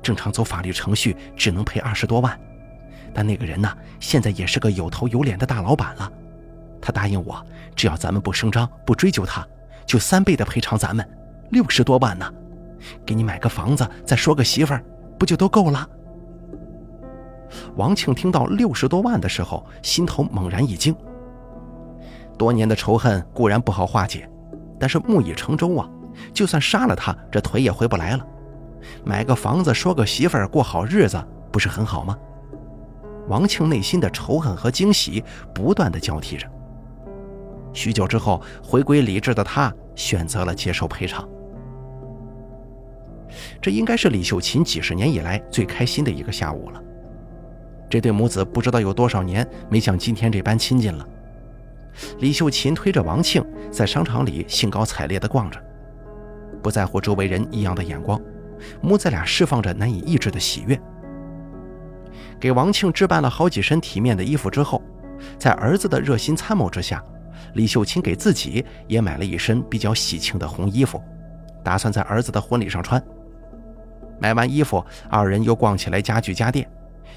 [0.01, 2.39] 正常走法律程序只能赔二十多万，
[3.13, 6.11] 但那个人呢，现在也是个有头有脸的大老板了。
[6.81, 9.45] 他答应我，只要咱们不声张、不追究他，
[9.85, 11.07] 就三倍的赔偿咱们，
[11.49, 12.31] 六十多万呢。
[13.05, 14.83] 给你买个房子，再说个媳妇儿，
[15.19, 15.87] 不就都够了？
[17.75, 20.95] 王庆听到六十多万的时候，心头猛然一惊。
[22.37, 24.29] 多年的仇恨固然不好化解，
[24.79, 25.89] 但是木已成舟啊！
[26.33, 28.25] 就算杀了他，这腿也回不来了。
[29.03, 32.17] 买个房子，说个媳妇儿，过好日子，不是很好吗？
[33.27, 36.47] 王庆内心的仇恨和惊喜不断的交替着。
[37.73, 41.27] 许久之后，回归理智的他选择了接受赔偿。
[43.61, 46.81] 这应该是李秀琴几十年以来最开心的一个下午了。
[47.89, 51.05] 这对母子不知道有多少年没像今天这般亲近了。
[52.19, 55.59] 李秀琴推着王庆在商场里兴高采烈地逛着，
[56.61, 58.21] 不在乎周围人异样的眼光，
[58.79, 60.79] 母子俩释放着难以抑制的喜悦。
[62.39, 64.81] 给王庆置办了好几身体面的衣服之后，
[65.37, 67.03] 在儿子的热心参谋之下，
[67.55, 71.01] 李秀琴给自己也买了一身比较喜庆的红衣服，
[71.63, 73.03] 打算在儿子的婚礼上穿。
[74.19, 76.69] 买完衣服，二人又逛起来家具家电，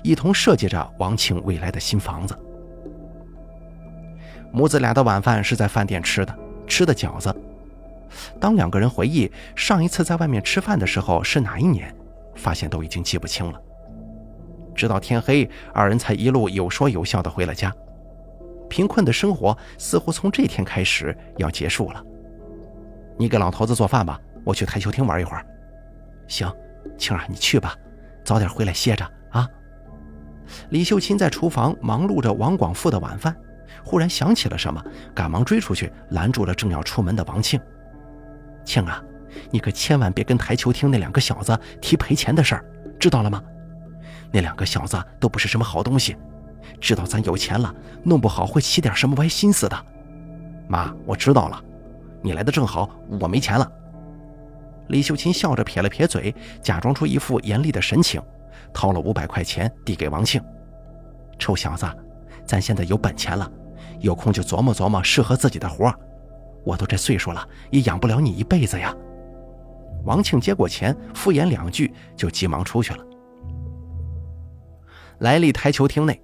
[0.02, 2.38] 一同设计着王庆未来的新房子。
[4.52, 7.34] 母子俩的晚饭是在饭店吃的，吃的饺子。
[8.38, 11.94] 当两个人回忆上一次在外面吃饭的时候是哪一年，
[12.34, 13.60] 发现都已经记不清了。
[14.74, 17.74] 直到天黑，二人才一路有说有笑的回了家。
[18.68, 22.02] 贫困的生活似乎从这天开始要结束了。
[23.18, 25.46] 你给老头子做饭吧，我去台球厅玩一会儿。
[26.26, 26.50] 行，
[26.98, 27.74] 青儿你去吧，
[28.24, 29.48] 早点回来歇着啊。
[30.70, 33.34] 李秀琴在厨房忙碌着王广富的晚饭。
[33.82, 37.58] 忽然想起了什么，赶忙追出去拦住了正要出门的王庆。
[38.64, 39.02] 庆啊，
[39.50, 42.64] 你可千万别跟台球厅那两个小子提赔钱的事儿，
[43.00, 43.42] 知道了吗？
[44.30, 46.16] 那两个小子都不是什么好东西，
[46.80, 49.86] 知道咱有钱了，弄不好会起点什么歪心思的。
[50.68, 51.60] 妈，我知道了，
[52.20, 52.88] 你来的正好，
[53.20, 53.68] 我没钱了。
[54.88, 58.20] 李秀琴笑着撇了撇嘴，假装出一副严厉的神情，
[58.74, 60.42] 掏了五百块钱递给王庆。
[61.38, 61.86] 臭小子，
[62.44, 63.50] 咱现在有本钱了。
[64.00, 65.92] 有空就琢磨琢磨适合自己的活
[66.64, 68.94] 我都这岁数了，也养不了你一辈子呀。
[70.04, 73.04] 王庆接过钱，敷衍两句，就急忙出去了。
[75.18, 76.20] 来历台球厅内，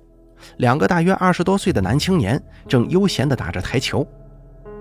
[0.56, 4.06] 两个大约二十多岁的男青年正悠闲地打着台球，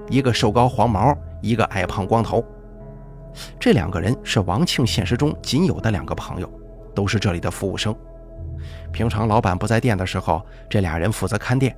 [0.10, 2.44] 一个瘦高黄毛，一个矮胖光头。
[3.60, 6.50] 这两个人是王庆现实中仅有的两个朋友，
[6.96, 7.96] 都是这里的服务生。
[8.92, 11.76] 平常老板不在店的时候，这俩人负责看店。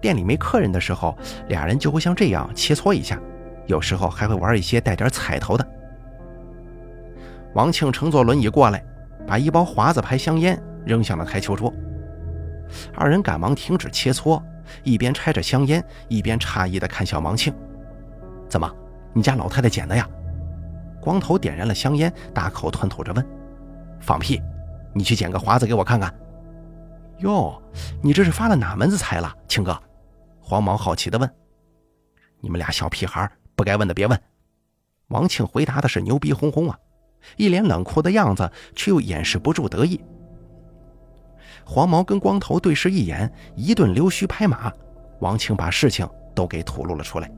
[0.00, 1.16] 店里没客人的时候，
[1.48, 3.20] 俩人就会像这样切磋一下，
[3.66, 5.66] 有时候还会玩一些带点彩头的。
[7.54, 8.82] 王庆乘坐轮椅过来，
[9.26, 11.72] 把一包华子牌香烟扔向了台球桌。
[12.94, 14.42] 二人赶忙停止切磋，
[14.82, 17.52] 一边拆着香烟，一边诧异地看向王庆
[18.48, 18.68] ：“怎么，
[19.12, 20.08] 你家老太太捡的呀？”
[21.02, 23.26] 光头点燃了香烟，大口吞吐着问
[24.00, 24.40] ：“放屁！
[24.94, 26.14] 你去捡个华子给我看看。
[27.18, 27.60] ”“哟，
[28.00, 29.76] 你这是发了哪门子财了，庆哥？”
[30.40, 31.28] 黄毛好奇地问。
[32.40, 34.18] “你们俩小屁孩，不该问的别问。”
[35.08, 36.78] 王庆回答的是牛逼哄哄啊。
[37.36, 40.00] 一脸冷酷的样子，却又掩饰不住得意。
[41.64, 44.72] 黄毛跟光头对视一眼，一顿溜须拍马，
[45.20, 47.30] 王庆把事情都给吐露了出来。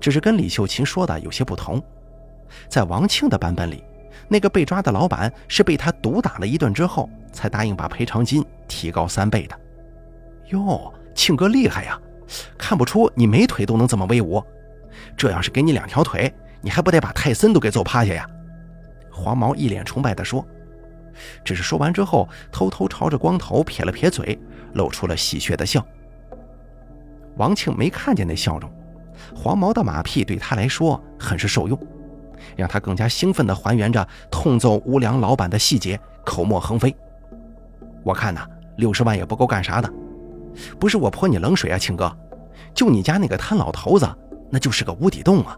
[0.00, 1.82] 只是跟李秀琴说的有些不同，
[2.68, 3.82] 在王庆的版本里，
[4.28, 9.58] 那个被抓的老板是被他毒打了一顿之后，才答应把赔偿金提高三倍的。
[10.48, 12.00] 哟，庆哥厉害呀！
[12.58, 14.42] 看不出你没腿都能这么威武，
[15.16, 18.28] 这要是给你两条腿，你还不得把泰森都给揍趴下呀？
[19.10, 20.46] 黄毛一脸崇拜地说
[21.42, 24.38] ：“只是说完之后，偷偷朝着光头撇了撇嘴，
[24.74, 25.84] 露出了戏谑的笑。”
[27.36, 28.70] 王庆没看见那笑容，
[29.34, 31.78] 黄毛的马屁对他来说很是受用，
[32.58, 36.92] 让他更加兴奋地还原着痛揍无良老板的细节，口沫横飞。
[38.02, 38.44] 我看呐，
[38.78, 39.88] 六十万也不够干啥的，
[40.76, 42.12] 不是我泼你冷水啊，庆哥，
[42.74, 44.08] 就你家那个贪老头子，
[44.50, 45.56] 那就是个无底洞啊！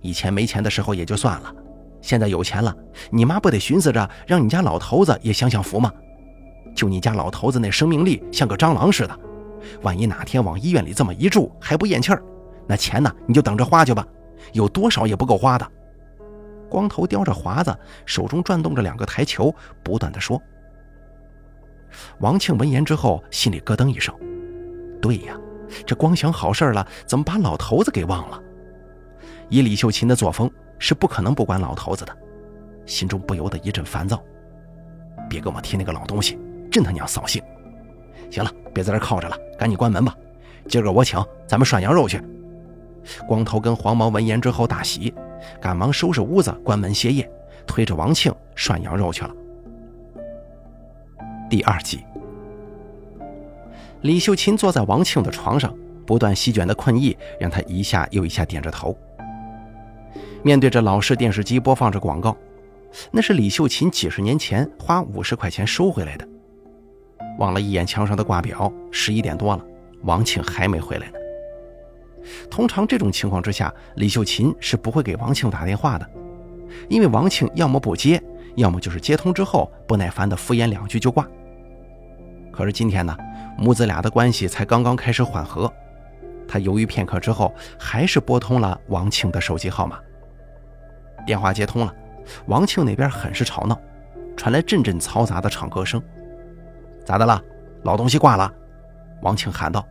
[0.00, 1.54] 以前没钱的时候也就算了。
[2.00, 2.74] 现在有钱了，
[3.10, 5.92] 你妈不得寻思着让你家老头子也享享福吗？
[6.74, 9.18] 就你家老头子那生命力像个蟑螂似的，
[9.82, 12.22] 万一哪天往医院里这么一住还不咽气儿，
[12.66, 14.06] 那钱呢你就等着花去吧，
[14.54, 15.70] 有多少也不够花的。
[16.72, 20.40] 光头叼着华子，手中转动着两个台球，不断的说。
[22.20, 24.14] 王庆闻言之后，心里咯噔一声，
[25.02, 25.38] 对呀，
[25.84, 28.42] 这光想好事了，怎么把老头子给忘了？
[29.50, 30.50] 以李秀琴的作风。
[30.84, 32.12] 是不可能不管老头子的，
[32.86, 34.20] 心中不由得一阵烦躁。
[35.30, 36.36] 别跟我提那个老东西，
[36.72, 37.40] 真他娘扫兴！
[38.32, 40.12] 行了，别在这靠着了，赶紧关门吧。
[40.68, 42.20] 今儿个我请，咱们涮羊肉去。
[43.28, 45.14] 光头跟黄毛闻言之后大喜，
[45.60, 47.28] 赶忙收拾屋子，关门歇业，
[47.66, 49.34] 推着王庆涮羊肉去了。
[51.48, 52.04] 第二集，
[54.00, 55.74] 李秀琴坐在王庆的床上，
[56.06, 58.96] 不断席卷的困意让他一下又一下点着头。
[60.42, 62.36] 面对着老式电视机播放着广告，
[63.10, 66.28] 那是李秀琴几十年前花五十块钱收回来的。
[67.38, 69.64] 望了一眼墙上的挂表，十一点多了，
[70.02, 71.18] 王庆还没回来呢。
[72.50, 76.08] 通常这种情况之下，李秀琴是不会给王庆打电话的，
[76.88, 78.22] 因为王庆要么不接，
[78.56, 81.26] 要么就是接通之后不耐烦的敷衍两句就挂。
[82.50, 83.16] 可是今天呢，
[83.56, 85.72] 母子俩的关系才刚刚开始缓和，
[86.46, 89.98] 他犹豫片刻之后，还是拨通了王庆的手机号码。
[91.24, 91.94] 电话接通了，
[92.46, 93.80] 王庆那边很是吵闹，
[94.36, 96.02] 传来阵阵嘈杂的唱歌声。
[97.04, 97.42] 咋的了？
[97.84, 98.52] 老东西挂了？
[99.22, 99.84] 王庆喊道。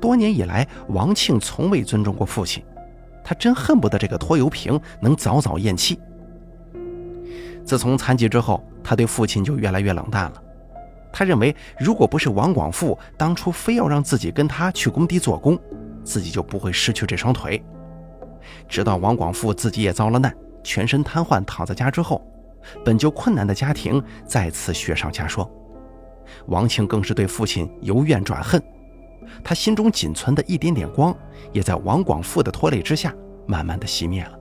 [0.00, 2.62] 多年以来，王庆从未尊重过父亲，
[3.24, 5.98] 他真恨不得这个拖油瓶能早早咽气。
[7.64, 10.42] 自从残疾之后，他对父亲就越来越冷淡了。
[11.12, 15.58] 他认为，如果不是王广富当初非要让自己跟他去工地做工，
[16.04, 17.62] 自己就不会失去这双腿。
[18.68, 22.26] 直到王广富自己也遭了难，全身瘫痪，躺在家之后，
[22.84, 25.48] 本就困难的家庭再次雪上加霜。
[26.46, 28.62] 王庆更是对父亲由怨转恨，
[29.42, 31.16] 他心中仅存的一点点光，
[31.52, 33.14] 也在王广富的拖累之下，
[33.46, 34.38] 慢慢的熄灭了。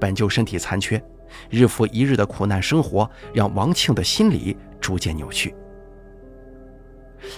[0.00, 1.02] 本就身体残缺，
[1.48, 5.54] 日复一日的苦难生活，让王庆的心理逐渐扭曲。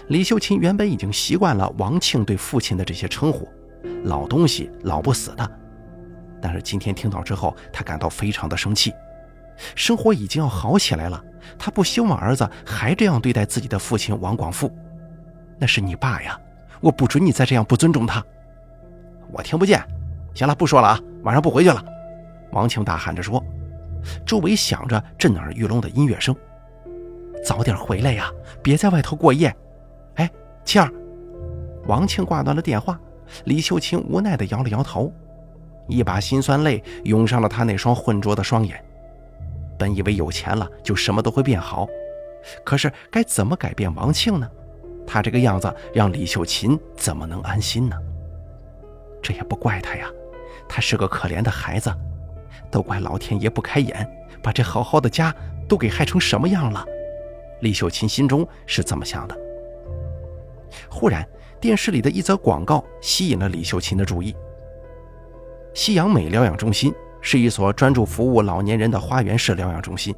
[0.09, 3.48] 李秀琴原本已经习惯了王庆对父亲的这些称呼。
[4.05, 5.51] 老东西，老不死的。
[6.42, 8.92] 但是今天听到之后，他感到非常的生气。
[9.74, 11.24] 生活已经要好起来了，
[11.59, 14.70] 他不希望儿子还这样对待自己的父亲王广富。
[15.59, 16.38] 那是你爸呀，
[16.80, 18.24] 我不准你再这样不尊重他。
[19.30, 19.82] 我听不见。
[20.34, 21.84] 行了，不说了啊，晚上不回去了。
[22.52, 23.42] 王庆大喊着说，
[24.24, 26.34] 周围响着震耳欲聋的音乐声。
[27.44, 28.30] 早点回来呀，
[28.62, 29.54] 别在外头过夜。
[30.14, 30.30] 哎，
[30.64, 30.92] 庆儿。
[31.86, 32.98] 王庆挂断了电话。
[33.44, 35.12] 李秀琴无奈地摇了摇头，
[35.86, 38.82] 一把辛酸泪涌上了她那双浑浊的双眼。
[39.78, 41.86] 本以为有钱了就什么都会变好，
[42.64, 44.48] 可是该怎么改变王庆呢？
[45.09, 47.96] 他这个样子让李秀琴怎么能安心呢？
[49.22, 50.06] 这也不怪他呀，
[50.68, 51.90] 他是个可怜的孩子，
[52.70, 54.06] 都怪老天爷不开眼，
[54.42, 55.34] 把这好好的家
[55.66, 56.84] 都给害成什么样了。
[57.62, 59.34] 李秀琴心中是这么想的。
[60.90, 61.26] 忽然。
[61.61, 64.32] 电视里的一则广告吸引了李秀琴的注意。
[65.74, 70.14] 西阳美疗养中心是一所专注服务老年人的花园式疗养中心。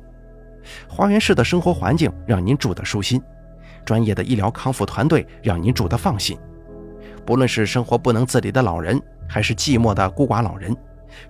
[0.87, 3.23] 花园式的生活环境让您住得舒心，
[3.85, 6.39] 专业的医疗康复团队让您住得放心。
[7.25, 10.77] 不论是生活不能自理的老人，还是寂寞的孤寡老人，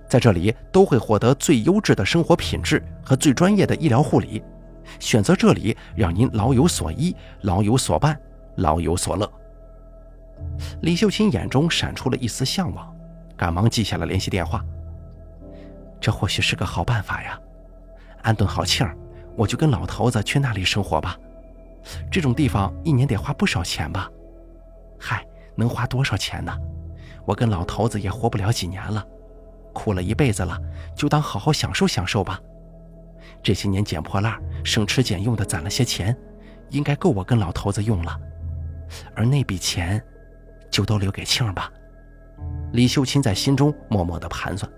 [0.07, 4.43] 在这里都会获得最优质的生活品质和最专业的医疗护理。
[4.99, 8.19] 选择这里，让您老有所依、老有所伴、
[8.55, 9.31] 老有所乐。
[10.81, 12.93] 李秀琴眼中闪出了一丝向往，
[13.37, 14.65] 赶忙记下了联系电话。
[15.99, 17.39] 这或许是个好办法呀！
[18.23, 18.97] 安顿好气儿，
[19.35, 21.15] 我就跟老头子去那里生活吧。
[22.11, 24.09] 这种地方一年得花不少钱吧？
[24.99, 25.25] 嗨，
[25.55, 26.55] 能花多少钱呢？
[27.25, 29.05] 我跟老头子也活不了几年了，
[29.73, 30.57] 苦了一辈子了，
[30.95, 32.39] 就当好好享受享受吧。
[33.43, 36.15] 这些年捡破烂、省吃俭用的攒了些钱，
[36.69, 38.19] 应该够我跟老头子用了。
[39.15, 40.03] 而那笔钱，
[40.69, 41.71] 就都留给庆儿吧。
[42.73, 44.71] 李秀琴在心中默默的盘算。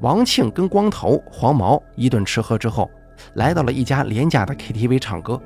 [0.00, 2.90] 王庆跟光头、黄毛一顿吃喝之后，
[3.34, 5.40] 来到了一家廉价的 KTV 唱歌。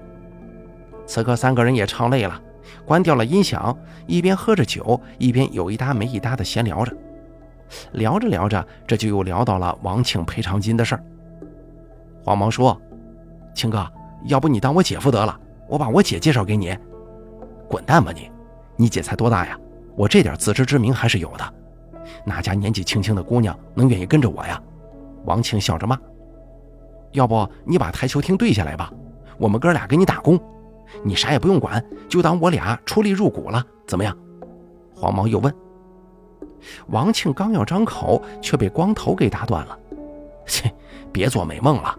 [1.06, 2.40] 此刻三个人也唱累了，
[2.84, 6.94] 关掉了音响，一边喝着酒，一边有一搭没一搭的闲聊着。
[7.92, 11.04] 聊着聊着，这就又聊到了王庆赔偿金的事儿。
[12.24, 12.80] 黄毛说
[13.54, 13.86] ：“庆哥，
[14.24, 16.76] 要不你当我姐夫得了，我把我姐介绍给你。
[17.68, 18.30] ”“滚蛋吧你！
[18.76, 19.58] 你姐才多大呀？
[19.96, 21.54] 我这点自知之明还是有的。
[22.24, 24.60] 哪家年纪轻轻的姑娘能愿意跟着我呀？”
[25.24, 25.98] 王庆笑着骂
[27.12, 28.92] ：“要不你把台球厅兑下来吧，
[29.38, 30.38] 我们哥俩给你打工，
[31.02, 34.16] 你啥也不用管，就当我俩出力入股了，怎么样？”
[34.94, 35.54] 黄毛又问。
[36.88, 39.78] 王庆刚要张口，却被光头给打断了。
[40.46, 40.72] 切，
[41.12, 41.96] 别做美梦了，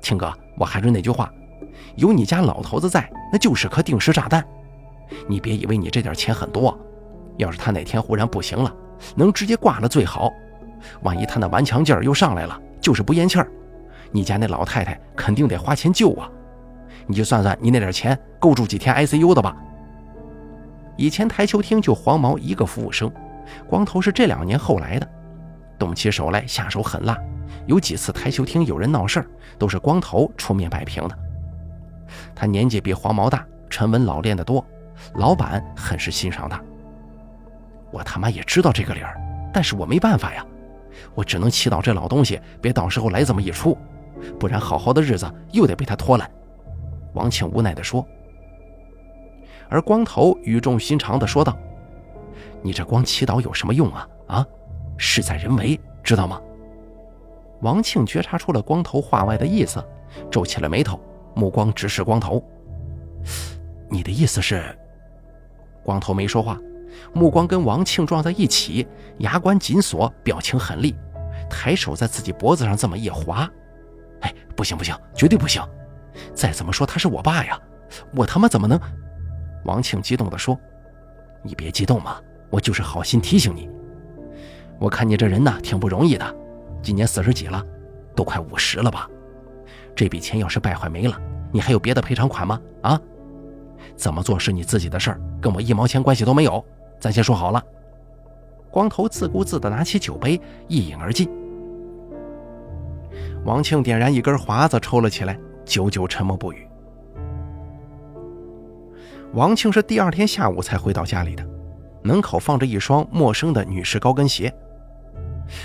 [0.00, 1.32] 庆哥，我还是那句话，
[1.96, 4.44] 有你家老头子在，那就是颗定时炸弹。
[5.26, 6.76] 你别以为你这点钱很多，
[7.36, 8.74] 要是他哪天忽然不行了，
[9.14, 10.30] 能直接挂了最好。
[11.02, 13.50] 万一他那顽强劲儿又上来了，就是不咽气儿，
[14.10, 16.30] 你家那老太太肯定得花钱救啊。
[17.06, 19.56] 你就算算你那点钱够住几天 ICU 的吧。
[20.96, 23.10] 以前台球厅就黄毛一个服务生。
[23.66, 25.08] 光头是这两年后来的，
[25.78, 27.16] 动起手来下手狠辣，
[27.66, 29.26] 有几次台球厅有人闹事儿，
[29.58, 31.18] 都是光头出面摆平的。
[32.34, 34.62] 他年纪比黄毛大，沉稳老练得多，
[35.14, 36.62] 老板很是欣赏他。
[37.90, 39.18] 我他妈也知道这个理儿，
[39.50, 40.44] 但是我没办法呀，
[41.14, 43.74] 我只能祈祷这老东西别到时候来这么一出，
[44.38, 46.30] 不然好好的日子又得被他拖烂。
[47.14, 48.06] 王庆无奈地说。
[49.68, 51.56] 而光头语重心长地说道。
[52.62, 54.08] 你这光祈祷有什么用啊？
[54.26, 54.46] 啊，
[54.96, 56.40] 事在人为，知道吗？
[57.60, 59.84] 王庆觉察出了光头话外的意思，
[60.30, 61.00] 皱起了眉头，
[61.34, 62.42] 目光直视光头。
[63.88, 64.76] 你的意思是？
[65.84, 66.58] 光头没说话，
[67.12, 68.86] 目光跟王庆撞在一起，
[69.18, 70.94] 牙关紧锁，表情狠厉，
[71.48, 73.48] 抬手在自己脖子上这么一划。
[74.20, 75.62] 哎，不行不行，绝对不行！
[76.34, 77.60] 再怎么说他是我爸呀，
[78.14, 78.78] 我他妈怎么能？
[79.64, 80.58] 王庆激动地说
[81.42, 82.16] ：“你别激动嘛。”
[82.50, 83.68] 我就是好心提醒你，
[84.78, 86.34] 我看你这人呢挺不容易的，
[86.82, 87.62] 今年四十几了，
[88.16, 89.06] 都快五十了吧？
[89.94, 91.20] 这笔钱要是败坏没了，
[91.52, 92.58] 你还有别的赔偿款吗？
[92.80, 92.98] 啊？
[93.96, 96.64] 怎么做是你自己的事儿，跟我一毛钱关系都没有。
[96.98, 97.62] 咱先说好了。
[98.70, 101.28] 光头自顾自地拿起酒杯一饮而尽。
[103.44, 106.66] 王庆点燃一根华子抽了起来，久久沉默不语。
[109.34, 111.46] 王庆是第二天下午才回到家里的。
[112.02, 114.52] 门口放着一双陌生的女士高跟鞋，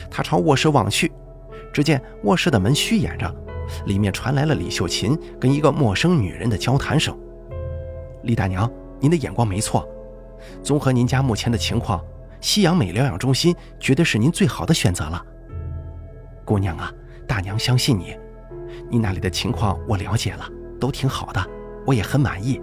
[0.10, 1.12] 他朝卧室望去，
[1.72, 3.34] 只见卧室的门虚掩着，
[3.86, 7.18] 里面传来了李秀琴跟一个陌生女人的交谈声。
[8.24, 8.70] 李大娘，
[9.00, 9.88] 您的眼光没错，
[10.64, 12.04] 综合您家目前的情况，
[12.42, 15.24] 西洋美疗养中心绝对是您最好的选择了。
[16.44, 16.92] 姑娘啊，
[17.34, 18.16] 大娘相信你，
[18.92, 20.48] 你那里的情况我了解了，
[20.80, 21.44] 都挺好的，
[21.84, 22.62] 我也很满意，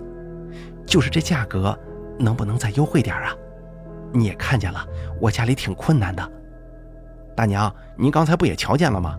[0.86, 1.76] 就是这价格，
[2.20, 3.34] 能不能再优惠点啊？
[4.12, 4.86] 你也看见了，
[5.20, 6.30] 我家里挺困难的。
[7.34, 9.18] 大娘，您刚才不也瞧见了吗？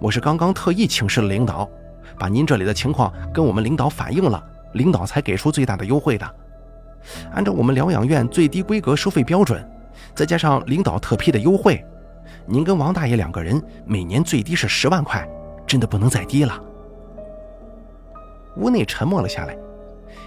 [0.00, 1.70] 我是刚刚特意请示了领导，
[2.18, 6.28] 把您这里的情况跟我们领导反映了，领导才给出最大的优惠的。
[7.32, 9.64] 按照我们疗养院最低规格收费标准，
[10.12, 11.86] 再加上领导特批的优惠，
[12.50, 15.28] 您跟王大爷两个人每年最低是十万块，
[15.66, 16.58] 真的不能再低了。
[18.56, 19.54] 屋内沉默了下来，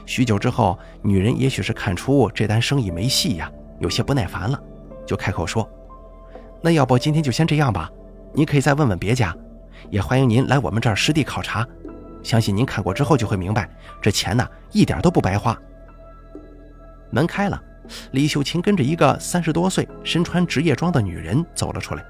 [0.06, 3.52] 许久之后，女人也许是看出这单生意没戏呀。
[3.80, 4.62] 有些不耐烦了，
[5.04, 5.68] 就开口说
[6.62, 7.90] ：“那要不今天就先这样吧？
[8.34, 9.36] 您可以再问问别家，
[9.90, 11.68] 也欢迎您来我们这儿实地考察。
[12.22, 13.68] 相信您看过之后就会明白，
[14.00, 15.58] 这钱呢一点都不白花。”
[17.10, 17.60] 门开了，
[18.12, 22.04] 李秀琴跟着一个三十多岁、身穿职业装的女人走了出来。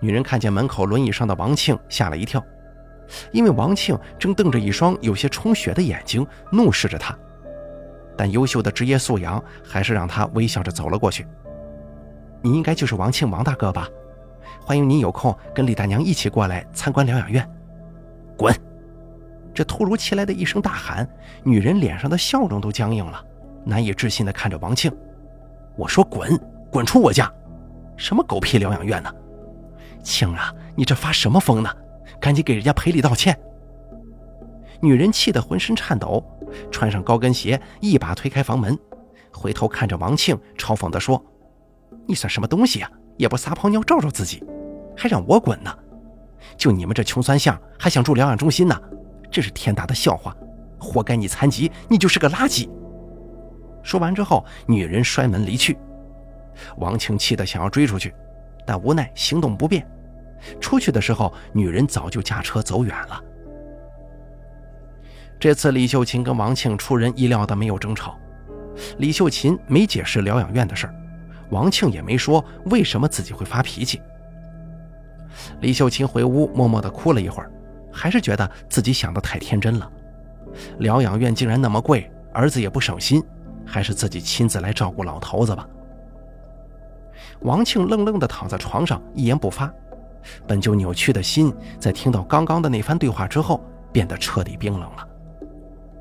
[0.00, 2.44] 女人看见门口轮椅上的王庆，吓了一跳，
[3.32, 7.16] 因为王庆正瞪着一双有些充血的眼睛怒视着她。
[8.16, 11.26] 但优秀的职业素养还是让她微笑着走了过去。
[12.42, 13.88] 你应该就是王庆王大哥吧？
[14.60, 17.48] 欢迎您有空跟李大娘一起过来参观疗养院。
[18.36, 18.54] 滚！
[19.52, 21.08] 这突如其来的一声大喊，
[21.42, 23.24] 女人脸上的笑容都僵硬了，
[23.68, 24.90] 难以置信地看着王庆。
[25.76, 26.40] 我说滚，
[26.72, 27.30] 滚出我家！
[27.98, 29.12] 什么狗屁疗养院呢？
[30.02, 31.70] 庆啊，你这发什么疯呢？
[32.18, 33.38] 赶紧给人家赔礼道歉！
[34.80, 36.24] 女人气得浑身颤抖，
[36.70, 38.76] 穿上高跟鞋，一把推开房门，
[39.30, 41.22] 回头看着王庆，嘲讽地说
[42.08, 42.90] ：“你算什么东西呀？
[43.18, 44.42] 也不撒泡尿照照自己，
[44.96, 45.70] 还让我滚呢？
[46.56, 48.80] 就你们这穷酸相，还想住疗养中心呢？
[49.30, 50.34] 这是天大的笑话！
[50.80, 52.66] 活该你残疾，你就是个垃圾！”
[53.88, 55.78] 说完之后，女人摔门离去。
[56.76, 58.14] 王庆气得想要追出去。
[58.66, 59.82] 但无奈行动不便，
[60.60, 63.24] 出去的时候，女人早就驾车走远了。
[65.40, 68.18] 这次李秀琴跟王庆出人意料的没有争吵，
[68.98, 70.94] 李秀琴没解释疗养院的事儿，
[71.48, 74.02] 王庆也没说为什么自己会发脾气。
[75.62, 77.50] 李秀琴回屋默默的哭了一会儿，
[77.90, 79.90] 还是觉得自己想的太天真了。
[80.80, 83.24] 疗养院竟然那么贵，儿子也不省心，
[83.68, 85.68] 还是自己亲自来照顾老头子吧。
[87.40, 89.72] 王庆愣愣地躺在床上，一言不发。
[90.46, 93.62] 本就扭曲的心，在听到刚刚的那番对话之后，
[93.92, 95.08] 变得彻底冰冷了。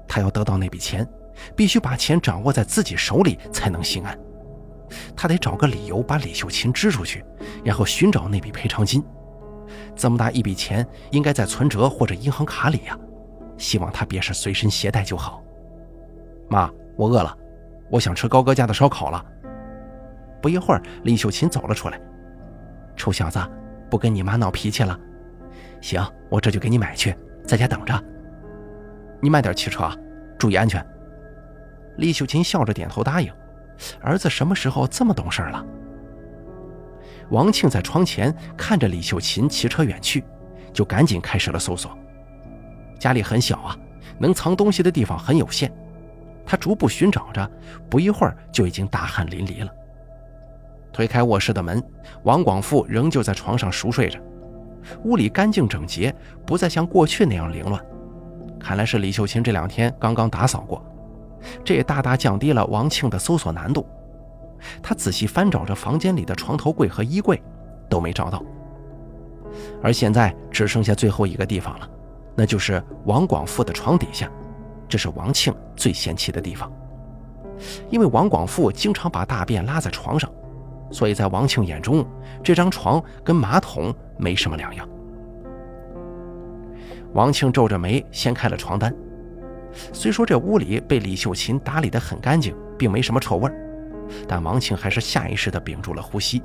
[0.08, 1.08] 他要得到那笔钱，
[1.56, 4.18] 必须把钱掌握在自己手里才能心安。
[5.16, 7.24] 他得找个理由把李秀琴支出去，
[7.64, 9.04] 然后寻找那笔赔偿金。
[9.96, 12.98] 这么大一笔钱，应该在存折或者银行卡里呀。
[13.58, 15.44] 希望他别是随身携带就好。
[16.50, 17.38] 妈，我饿了，
[17.90, 19.24] 我想吃高哥家的烧烤了。
[20.42, 22.00] 不一会儿，李秀琴走了出来。
[22.96, 23.40] 臭小子，
[23.90, 24.98] 不跟你妈闹脾气了？
[25.82, 27.16] 行，我这就给你买去，
[27.46, 27.94] 在家等着。
[29.22, 29.90] 你慢点骑车，
[30.38, 30.86] 注意安全。
[31.98, 33.32] 李秀琴笑着点头答应。
[34.02, 35.66] 儿子什么时候这么懂事了？
[37.30, 40.24] 王庆在窗前看着李秀琴骑车远去，
[40.74, 41.98] 就赶紧开始了搜索。
[43.00, 43.78] 家里很小啊，
[44.18, 45.72] 能藏东西的地方很有限。
[46.48, 47.48] 他逐步寻找着，
[47.90, 49.72] 不一会儿就已经大汗淋漓了。
[50.94, 51.84] 推开卧室的门，
[52.24, 54.18] 王广富仍旧在床上熟睡着。
[55.04, 57.86] 屋里干净整洁，不再像过去那样凌乱。
[58.58, 60.82] 看来是李秀琴这两天刚刚打扫过，
[61.66, 63.86] 这也大大降低了王庆的搜索难度。
[64.82, 67.40] 他仔细翻找着房间里的床头柜和衣柜，
[67.90, 68.42] 都没找到。
[69.84, 71.90] 而现在只剩下最后一个地方了，
[72.36, 74.32] 那就是王广富的床底下。
[74.88, 76.72] 这是王庆最嫌弃的地方，
[77.90, 80.30] 因为王广富经常把大便拉在床上。
[80.90, 82.06] 所以在王庆眼中，
[82.42, 84.88] 这张床跟马桶没什么两样。
[87.14, 88.96] 王庆皱着眉掀开了床单，
[89.92, 93.52] 虽说这屋里被李秀琴打理得很干净，并没什么臭味
[94.26, 96.42] 但王庆还是下意识地屏住了呼吸。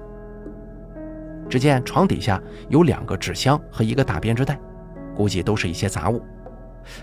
[1.48, 4.58] 只见床底下有两个纸箱和一个大编织袋，
[5.14, 6.20] 估计都是一些杂物。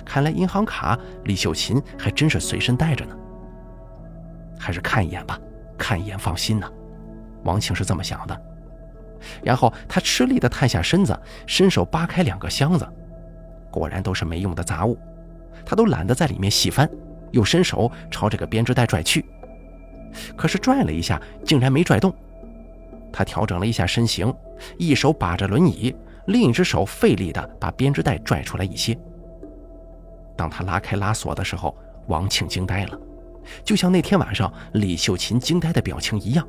[0.06, 3.16] 看来银行卡李秀琴还真是随身带着呢。
[4.60, 5.40] 还是看一眼吧，
[5.78, 6.70] 看一眼放心呢。
[7.44, 8.42] 王庆是这么想的，
[9.42, 11.18] 然后他吃力地探下身子，
[11.48, 12.88] 伸手扒开两个箱子，
[13.72, 14.98] 果然都是没用的杂物，
[15.66, 16.90] 他都懒得在里面细翻，
[17.32, 19.24] 又伸手朝这个编织袋拽去，
[20.36, 22.14] 可是拽了一下，竟然没拽动。
[23.12, 24.34] 他调整了一下身形，
[24.78, 25.96] 一手把着轮椅，
[26.28, 28.96] 另一只手费力地把编织袋拽出来一些。
[30.40, 31.78] 当他拉开拉锁的时候，
[32.08, 32.98] 王庆惊呆了，
[33.62, 36.48] 就像那天晚上李秀琴惊呆的表情一样。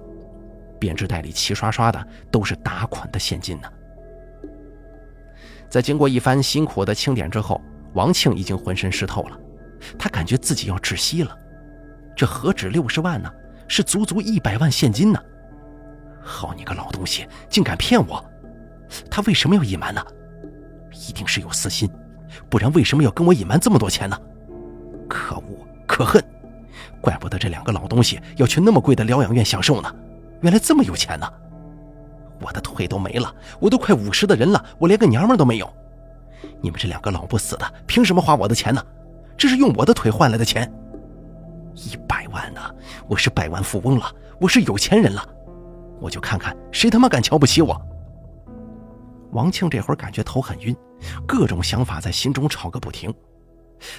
[0.78, 3.68] 编织袋里齐刷刷的都是打款的现金呢。
[5.68, 7.60] 在经过一番辛苦的清点之后，
[7.94, 9.36] 王庆已经浑身湿透了，
[9.98, 11.36] 他感觉自己要窒息了。
[12.14, 13.28] 这何止六十万呢，
[13.66, 15.20] 是足足一百万现金呢！
[16.22, 18.24] 好你个老东西，竟敢骗我！
[19.10, 20.00] 他为什么要隐瞒呢？
[21.08, 21.90] 一定是有私心，
[22.48, 24.18] 不然为什么要跟我隐瞒这么多钱呢？
[25.08, 26.22] 可恶，可恨！
[27.00, 29.94] 怪不得这两个老东西要去那么贵的疗养院享受呢。
[30.40, 31.26] 原来这么有钱呢！
[32.40, 35.70] 我的腿都没了，我都快五十的人了，我连个娘们都没有。
[36.60, 38.82] 你们这两个老不死的，凭什么花我的钱呢？
[39.36, 40.70] 这是用我的腿换来的钱。
[41.74, 42.60] 一百万呢！
[43.06, 44.06] 我是百万富翁了，
[44.38, 45.26] 我是有钱人了。
[46.00, 47.80] 我就看看谁他妈敢瞧不起我！
[49.32, 50.76] 王庆这会儿感觉头很晕，
[51.26, 53.12] 各种想法在心中吵个不停。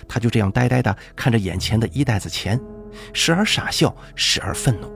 [0.08, 2.60] 他就这样呆呆的看着眼前的一袋子钱，
[3.14, 4.92] 时而傻笑，时而愤怒。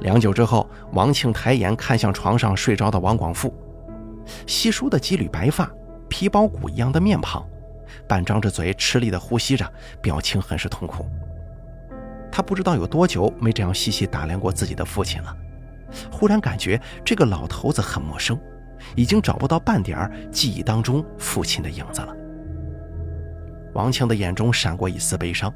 [0.00, 3.54] 良久之后，王庆抬眼看向床上睡着的王广富，
[4.46, 5.70] 稀疏的几缕白发，
[6.08, 7.46] 皮包骨一样的面庞，
[8.08, 9.70] 半张着嘴吃力地呼吸着，
[10.02, 11.06] 表情很是痛苦。
[12.30, 15.34] 他不知道有多久没这样细细打量过自己的父亲了，
[16.10, 18.38] 忽然感觉这个老头子很陌生，
[18.96, 22.14] 已经找不到半点记忆当中父亲的影子了。
[23.74, 25.52] 王庆的眼中闪过一丝悲伤，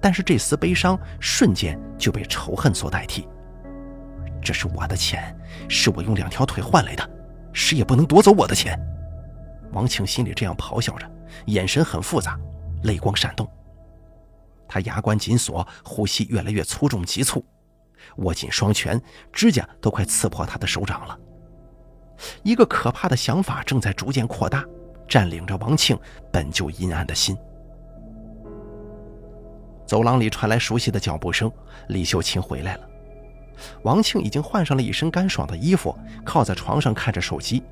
[0.00, 3.28] 但是这丝悲伤瞬间就被仇恨所代替。
[4.42, 5.36] 这是我的钱，
[5.68, 7.10] 是我用两条腿换来的，
[7.52, 8.78] 谁也不能夺走我的钱。
[9.72, 11.10] 王庆心里这样咆哮着，
[11.46, 12.38] 眼神很复杂，
[12.84, 13.48] 泪光闪动。
[14.68, 17.44] 他牙关紧锁，呼吸越来越粗重急促，
[18.16, 19.00] 握紧双拳，
[19.32, 21.18] 指甲都快刺破他的手掌了。
[22.42, 24.64] 一个可怕的想法正在逐渐扩大，
[25.08, 25.98] 占领着王庆
[26.32, 27.36] 本就阴暗的心。
[29.86, 31.50] 走廊里传来熟悉的脚步声，
[31.88, 32.88] 李秀琴回来了。
[33.82, 37.62] 王庆已经换上了一身干爽的衣服，靠在床上看着手机。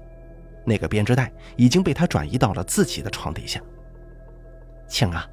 [0.64, 3.60] 那个编织袋已经被他转移到了自己的床底下。
[4.88, 5.26] 庆啊，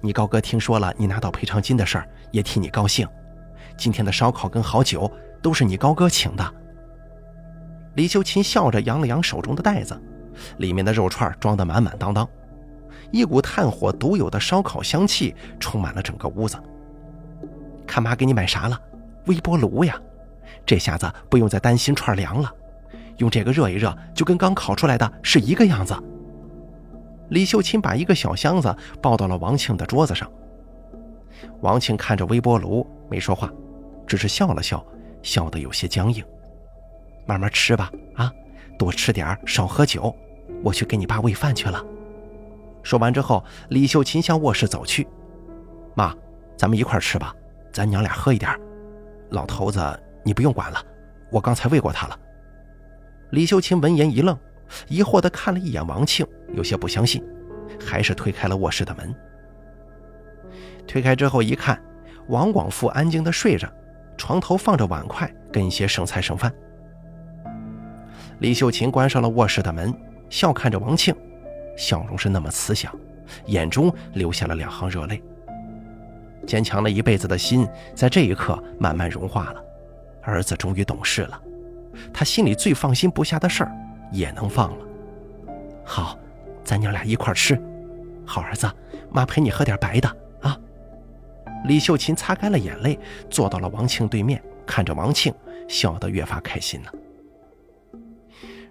[0.00, 3.08] 你高哥听说了你拿到赔偿金的事儿，也替你高兴。
[3.76, 5.10] 今天的烧烤跟好酒
[5.42, 6.54] 都是你高哥请的。
[7.96, 9.98] 李秀琴笑着扬了扬手中的袋子，
[10.58, 12.28] 里面的肉串装得满满当当，
[13.10, 16.58] 一股炭火独有的烧烤香气充满了整个屋子。
[17.86, 18.78] 看妈给你买啥了？
[19.26, 19.98] 微波炉呀，
[20.66, 22.52] 这下子不用再担心串凉了，
[23.16, 25.96] 用这个热一热，就跟刚烤出来的是一个样子。
[27.30, 30.30] 李秀琴把一个小箱子抱到了王庆的桌子上。
[31.62, 33.50] 王庆看着微波炉，没说话，
[34.06, 34.84] 只是笑了笑，
[35.22, 36.22] 笑得有些僵硬。
[37.26, 38.32] 慢慢吃吧，啊，
[38.78, 40.14] 多吃点少喝酒。
[40.62, 41.84] 我去给你爸喂饭去了。
[42.82, 45.06] 说完之后，李秀琴向卧室走去。
[45.94, 46.14] 妈，
[46.56, 47.34] 咱们一块吃吧，
[47.72, 48.50] 咱娘俩喝一点。
[49.30, 49.80] 老头子，
[50.24, 50.80] 你不用管了，
[51.30, 52.18] 我刚才喂过他了。
[53.30, 54.38] 李秀琴闻言一愣，
[54.86, 56.24] 疑惑地看了一眼王庆，
[56.54, 57.22] 有些不相信，
[57.84, 59.14] 还是推开了卧室的门。
[60.86, 61.82] 推开之后一看，
[62.28, 63.68] 王广富安静地睡着，
[64.16, 66.54] 床头放着碗筷跟一些剩菜剩饭。
[68.40, 69.92] 李秀琴关上了卧室的门，
[70.28, 71.14] 笑看着王庆，
[71.76, 72.94] 笑容是那么慈祥，
[73.46, 75.22] 眼中流下了两行热泪。
[76.46, 79.64] 坚强了一辈子的心，在这一刻慢慢融化了。
[80.22, 81.40] 儿子终于懂事了，
[82.12, 83.72] 他心里最放心不下的事儿
[84.12, 84.84] 也能放了。
[85.84, 86.18] 好，
[86.62, 87.60] 咱娘俩一块吃。
[88.26, 88.70] 好儿子，
[89.10, 90.58] 妈陪你喝点白的啊。
[91.64, 92.98] 李秀琴擦干了眼泪，
[93.30, 95.32] 坐到了王庆对面，看着王庆，
[95.68, 96.92] 笑得越发开心了。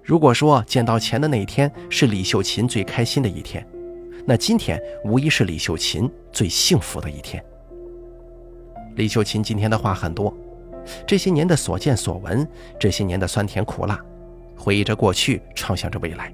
[0.06, 3.66] 如果说捡到钱的那一天是李秀琴最开心的一天，
[4.24, 7.44] 那今天无疑是李秀琴最幸福的一天。
[8.98, 10.32] 李秀琴今天的话很多，
[11.08, 12.48] 这些年的所见所闻，
[12.80, 14.00] 这些年的酸甜苦辣，
[14.56, 16.32] 回忆着过去，畅想着未来。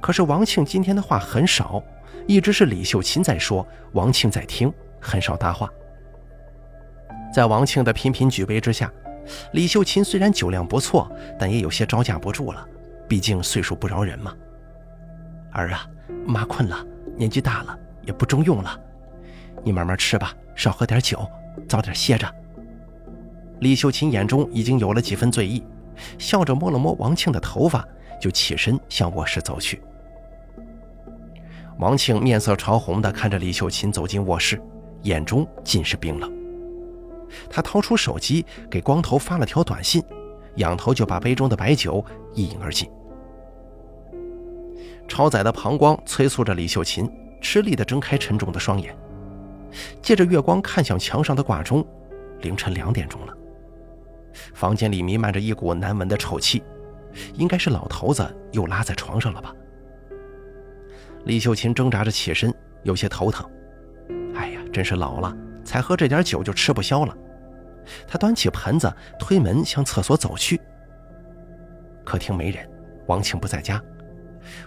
[0.00, 1.82] 可是王庆今天的话很少，
[2.26, 5.70] 一直是李秀琴在说，王庆在听，很少搭话。
[7.34, 8.90] 在王庆的频频举杯之下，
[9.52, 12.66] 李秀琴虽然酒量不错，但也有些招架不住了，
[13.08, 14.34] 毕竟岁数不饶人嘛。
[15.52, 15.86] 儿啊，
[16.26, 16.84] 妈困了，
[17.16, 18.78] 年纪大了也不中用了，
[19.64, 20.32] 你慢慢吃吧。
[20.54, 21.26] 少喝点酒，
[21.68, 22.28] 早点歇着。
[23.60, 25.62] 李秀琴眼中已经有了几分醉意，
[26.18, 27.86] 笑着摸了摸王庆的头发，
[28.20, 29.80] 就起身向卧室走去。
[31.78, 34.60] 王庆面色潮红地看着李秀琴走进卧室，
[35.02, 36.39] 眼中尽是冰冷。
[37.48, 40.02] 他掏出手机给光头发了条短信，
[40.56, 42.04] 仰头就把杯中的白酒
[42.34, 42.90] 一饮而尽。
[45.08, 47.10] 超载的膀胱催促着李秀琴，
[47.40, 48.96] 吃力地睁开沉重的双眼。
[50.02, 51.86] 借着月光看向墙上的挂钟，
[52.40, 53.34] 凌晨两点钟了。
[54.54, 56.62] 房间里弥漫着一股难闻的臭气，
[57.34, 59.54] 应该是老头子又拉在床上了吧？
[61.24, 63.48] 李秀琴挣扎着起身，有些头疼。
[64.34, 65.36] 哎呀，真是老了，
[65.70, 67.16] 才喝这点酒就吃不消了。
[68.04, 70.60] 他端起盆子，推门向厕所走去。
[72.04, 72.68] 客厅没人，
[73.06, 73.80] 王庆不在家，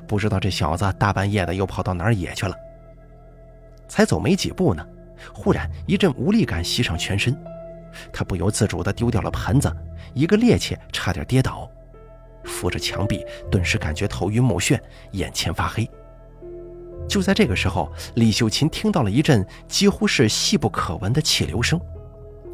[0.07, 2.55] 不知道这小子大半夜的又跑到哪儿野去了。
[3.89, 4.87] 才走没几步呢，
[5.33, 7.37] 忽然一阵无力感袭上全身，
[8.13, 9.69] 他不由自主地丢掉了盆子，
[10.13, 11.69] 一个趔趄，差点跌倒，
[12.45, 14.79] 扶着墙壁，顿时感觉头晕目眩，
[15.11, 15.85] 眼前发黑。
[17.07, 21.79] 就在这个时候，李秀琴听到了一阵几乎是细不可闻的气流声，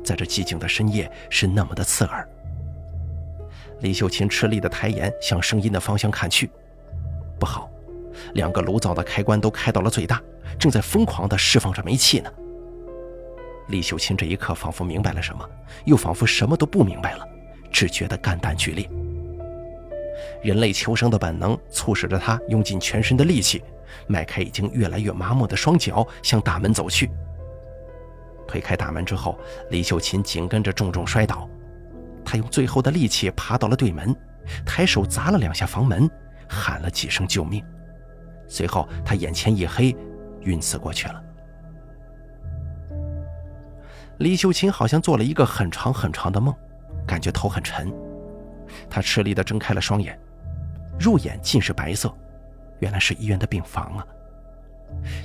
[0.03, 2.27] 在这寂静的深夜是那么的刺耳。
[3.79, 6.49] 李秀琴吃力地抬眼向声音的方向看去，
[7.39, 7.69] 不好，
[8.33, 10.21] 两个炉灶的开关都开到了最大。
[10.57, 12.29] 正在疯狂地释放着煤气呢，
[13.69, 15.47] 李秀琴这一刻仿佛明白了什么，
[15.85, 17.25] 又仿佛什么都不明白了，
[17.71, 18.89] 只觉得肝胆俱裂。
[20.41, 23.63] 人类求生的本能促使着他用尽全身的力气，
[24.07, 27.09] 迈开已经越来越麻木的双脚向大门走去。
[28.47, 29.37] 推开大门之后，
[29.69, 31.47] 李秀琴紧跟着重重摔倒，
[32.25, 34.15] 他用最后的力气爬到了对门，
[34.65, 36.09] 抬手砸了两下房门，
[36.47, 37.63] 喊了几声救命，
[38.47, 39.95] 随后他眼前一黑，
[40.41, 41.23] 晕死过去了。
[44.17, 46.53] 李秀琴好像做了一个很长很长的梦，
[47.05, 47.93] 感觉头很沉。
[48.89, 50.19] 她吃力地睁开了双眼，
[50.99, 52.13] 入眼尽是白色，
[52.79, 54.05] 原来是医院的病房啊！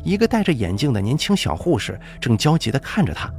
[0.02, 3.32] 一个戴着眼镜的年轻小护士正焦急地看着他，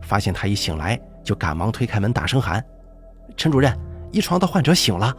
[0.00, 2.64] 发现他一醒来，就赶忙推开门，大声喊
[3.36, 3.76] ：“陈主任，
[4.10, 5.14] 一床的患者醒了。”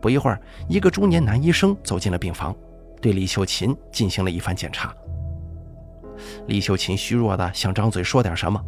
[0.00, 2.54] 不一会儿，一个中年男医生走进了病房，
[3.00, 4.94] 对李秀琴进行了一番检查。
[6.46, 8.62] 李秀琴虚弱的想张嘴说点什么，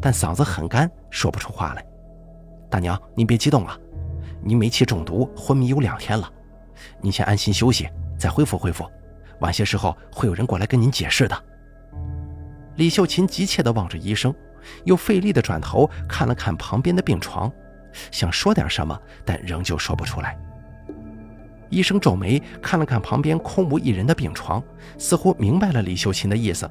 [0.00, 1.84] 但嗓子很干，说不出话来。
[2.70, 3.76] 大娘，您别激动啊，
[4.42, 6.30] 您煤气中毒，昏迷有两天了，
[7.00, 8.84] 您先安心休息，再恢复恢复。
[9.40, 11.44] 晚些时候会有人过来跟您解释的。
[12.76, 14.34] 李秀琴急切地望着医生，
[14.84, 17.52] 又费力地转头看了看旁边的病床，
[18.10, 20.38] 想说点什么，但仍旧说不出来。
[21.68, 24.62] 医生皱眉看了看旁边空无一人的病床，
[24.98, 26.70] 似乎明白了李秀琴的意思。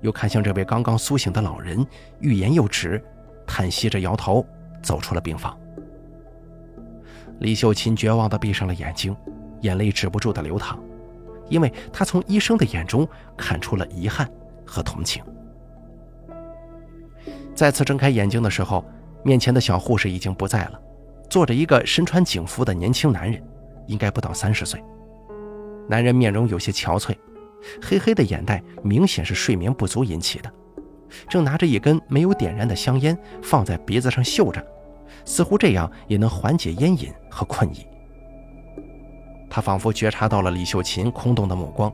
[0.00, 1.86] 又看向这位刚刚苏醒的老人，
[2.20, 3.02] 欲言又止，
[3.46, 4.44] 叹息着摇头，
[4.82, 5.58] 走出了病房。
[7.40, 9.14] 李秀琴绝望地闭上了眼睛，
[9.62, 10.78] 眼泪止不住地流淌，
[11.48, 14.30] 因为她从医生的眼中看出了遗憾
[14.64, 15.22] 和同情。
[17.54, 18.84] 再次睁开眼睛的时候，
[19.22, 20.80] 面前的小护士已经不在了，
[21.28, 23.42] 坐着一个身穿警服的年轻男人，
[23.86, 24.82] 应该不到三十岁。
[25.88, 27.14] 男人面容有些憔悴。
[27.82, 30.50] 黑黑的眼袋明显是睡眠不足引起的，
[31.28, 34.64] 正拿着一根没有点燃的香烟放在鼻子上嗅着，
[35.24, 37.86] 似乎这样也能缓解烟瘾和困意。
[39.48, 41.92] 他仿佛觉察到了李秀琴空洞的目光，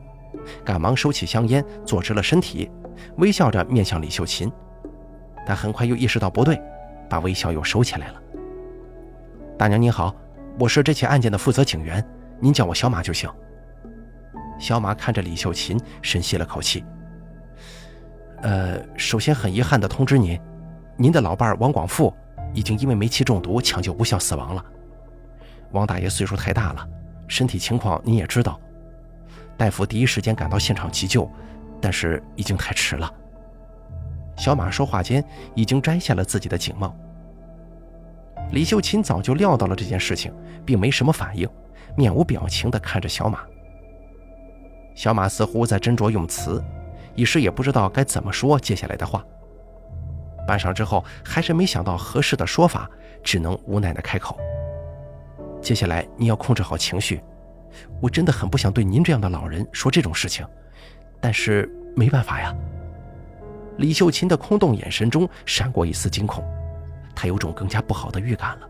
[0.63, 2.69] 赶忙收起香烟，坐直了身体，
[3.17, 4.51] 微笑着面向李秀琴。
[5.45, 6.61] 但很快又意识到不对，
[7.09, 8.21] 把微笑又收起来了。
[9.57, 10.13] 大娘您好，
[10.59, 12.05] 我是这起案件的负责警员，
[12.39, 13.29] 您叫我小马就行。
[14.59, 16.83] 小马看着李秀琴，深吸了口气。
[18.43, 20.39] 呃，首先很遗憾地通知您，
[20.95, 22.13] 您的老伴王广富
[22.53, 24.65] 已经因为煤气中毒抢救无效死亡了。
[25.71, 26.87] 王大爷岁数太大了，
[27.27, 28.59] 身体情况您也知道。
[29.57, 31.29] 大夫第一时间赶到现场急救，
[31.81, 33.11] 但是已经太迟了。
[34.35, 35.23] 小马说话间
[35.55, 36.95] 已经摘下了自己的警帽。
[38.51, 40.31] 李秀琴早就料到了这件事情，
[40.63, 41.49] 并没什么反应，
[41.95, 43.39] 面无表情地看着小马。
[44.95, 46.63] 小马似乎在斟酌用词，
[47.15, 49.25] 一时也不知道该怎么说接下来的话。
[50.47, 52.89] 半晌之后，还是没想到合适的说法，
[53.21, 54.39] 只能无奈地开口
[55.61, 57.21] ：“接下来你要控制好情绪，
[58.01, 60.47] 我真的很不想对您这样的老人说这种事情，
[61.19, 62.55] 但是没办法呀。”
[63.77, 66.43] 李秀琴的空洞眼神中闪过一丝惊恐，
[67.15, 68.67] 她有种更加不好的预感了。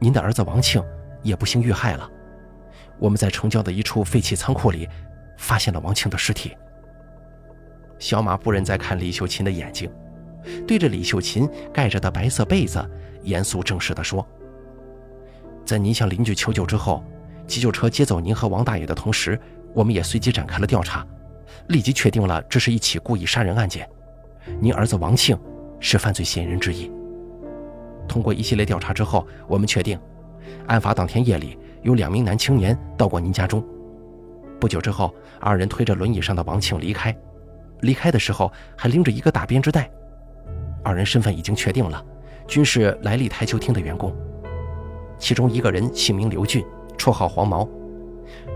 [0.00, 0.82] 您的儿子王庆
[1.22, 2.10] 也不幸遇害了。
[2.98, 4.88] 我们在城郊的一处废弃仓库里，
[5.36, 6.56] 发现了王庆的尸体。
[7.98, 9.90] 小马不忍再看李秀琴的眼睛，
[10.66, 12.84] 对着李秀琴盖着的白色被子，
[13.22, 14.26] 严肃正式地说
[15.64, 17.04] ：“在您向邻居求救之后，
[17.46, 19.38] 急救车接走您和王大爷的同时，
[19.74, 21.06] 我们也随即展开了调查，
[21.68, 23.88] 立即确定了这是一起故意杀人案件。
[24.60, 25.38] 您儿子王庆
[25.80, 26.90] 是犯罪嫌疑人之一。
[28.08, 29.98] 通过一系列调查之后，我们确定，
[30.66, 33.64] 案发当天夜里。”有两名男青年到过您家中，
[34.58, 37.16] 不久之后，二人推着轮椅上的王庆离开，
[37.82, 39.88] 离开的时候还拎着一个大编织袋。
[40.86, 42.00] 二人身份已经确定了，
[42.46, 44.14] 均是来历台球厅的员工。
[45.18, 46.64] 其中一个人姓名刘俊，
[46.96, 47.68] 绰号黄毛，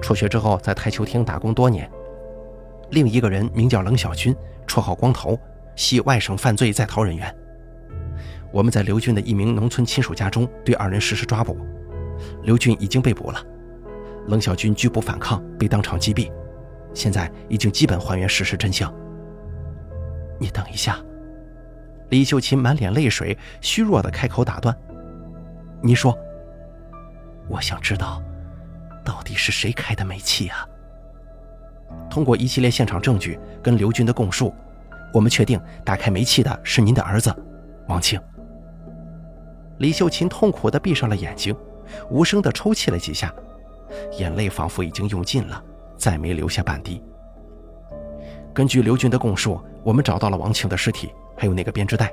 [0.01, 1.85] 辍学之后在台球厅打工多年；
[2.91, 4.33] 另一个人名叫冷小军，
[4.65, 5.37] 绰号光头，
[5.75, 7.35] 系外省犯罪在逃人员。
[8.53, 11.59] 我们在刘俊的一名农村亲属家中对二人实施抓捕。
[12.45, 13.45] 刘俊已经被捕了，
[14.29, 16.31] 冷小军拒不反抗，被当场击毙。
[16.95, 18.95] 现在已经基本还原事实真相。
[20.39, 21.03] 你等一下，
[22.11, 24.77] 李秀琴满脸泪水，虚弱的开口打断
[25.83, 26.17] ：“你说，
[27.49, 28.23] 我想知道，
[29.05, 30.67] 到底是谁开的煤气啊？”
[32.11, 34.55] 通过一系列现场证据跟刘军的供述，
[35.13, 37.35] 我们确定打开煤气的是您的儿子
[37.89, 38.21] 王庆。
[39.79, 41.57] 李秀琴痛苦的闭上了眼睛。
[42.09, 43.35] 无声的抽泣了几下，
[44.17, 45.61] 眼泪仿佛已经用尽了，
[45.97, 47.03] 再没流下半滴。
[48.55, 52.13] 根据刘军的供述，我们找到了王庆的尸体，还有那个编织袋。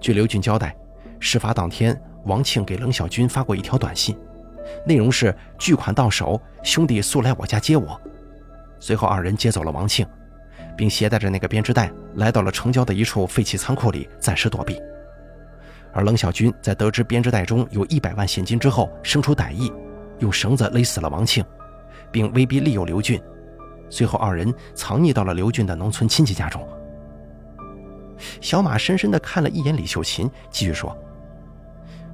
[0.00, 0.74] 据刘俊交代，
[1.20, 4.16] 事发当天，王庆给冷小军发过一条短信，
[4.86, 8.00] 内容是巨款到手，兄弟速来我家接我。
[8.80, 10.06] 随后，二人接走了王庆，
[10.74, 14.80] 并携带着那个编织袋来到了城郊的一处废弃仓库里暂时躲避。
[15.92, 19.70] 而冷小军在得知编织袋中有一百万现金之后，生出歹意，
[20.20, 21.44] 用绳子勒死了王庆，
[22.10, 23.20] 并威逼利诱刘俊。
[23.90, 26.66] 随后，二人藏匿到了刘俊的农村亲戚家中。
[28.40, 30.96] 小马深深地看了一眼李秀琴，继续说：“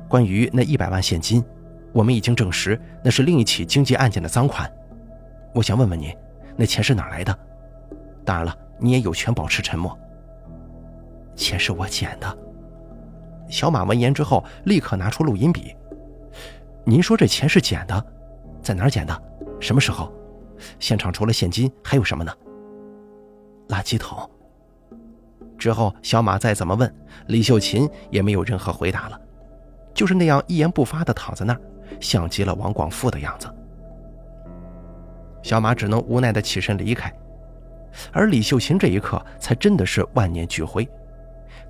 [0.08, 1.44] 关于那一百万现金，
[1.92, 4.70] 我们已经证实那是另一起经济案件的赃款。
[5.54, 6.16] 我想问问你，
[6.56, 7.38] 那钱是哪来的？
[8.24, 9.98] 当然了，你也有权保持沉默。
[11.36, 12.38] 钱是我捡的。”
[13.48, 15.74] 小马闻言之后，立刻拿出录音笔
[16.84, 18.06] ：“您说这钱是捡的，
[18.62, 19.22] 在哪儿捡的？
[19.60, 20.12] 什么时候？
[20.78, 22.32] 现场除了现金还有什么呢？”
[23.68, 24.30] 垃圾桶。
[25.64, 26.94] 之后，小马再怎么问，
[27.28, 29.18] 李秀琴也没有任何回答了，
[29.94, 31.60] 就是那样一言不发地躺在那儿，
[31.98, 33.48] 像极了王广富的样子。
[35.42, 37.10] 小马只能无奈地起身离开，
[38.12, 40.86] 而李秀琴这一刻才真的是万念俱灰，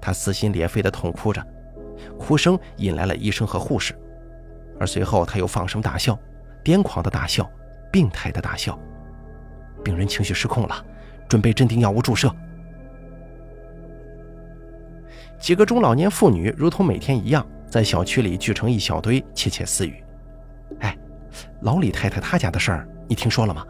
[0.01, 1.41] 她撕心裂肺地痛哭着，
[2.19, 3.95] 哭声引来了医生和护士，
[4.81, 6.19] 而随后她又放声大笑，
[6.65, 7.49] 癫狂的大笑，
[7.93, 8.77] 病态的大笑。
[9.85, 10.85] 病人情绪失控了，
[11.29, 12.29] 准备镇定药物注射。
[15.45, 20.03] 几个中老年妇女如同每天一样，在小区里聚成一小堆，窃窃私语。
[20.81, 20.97] 哎，
[21.61, 23.63] 老李太太她家的事儿，你听说了吗？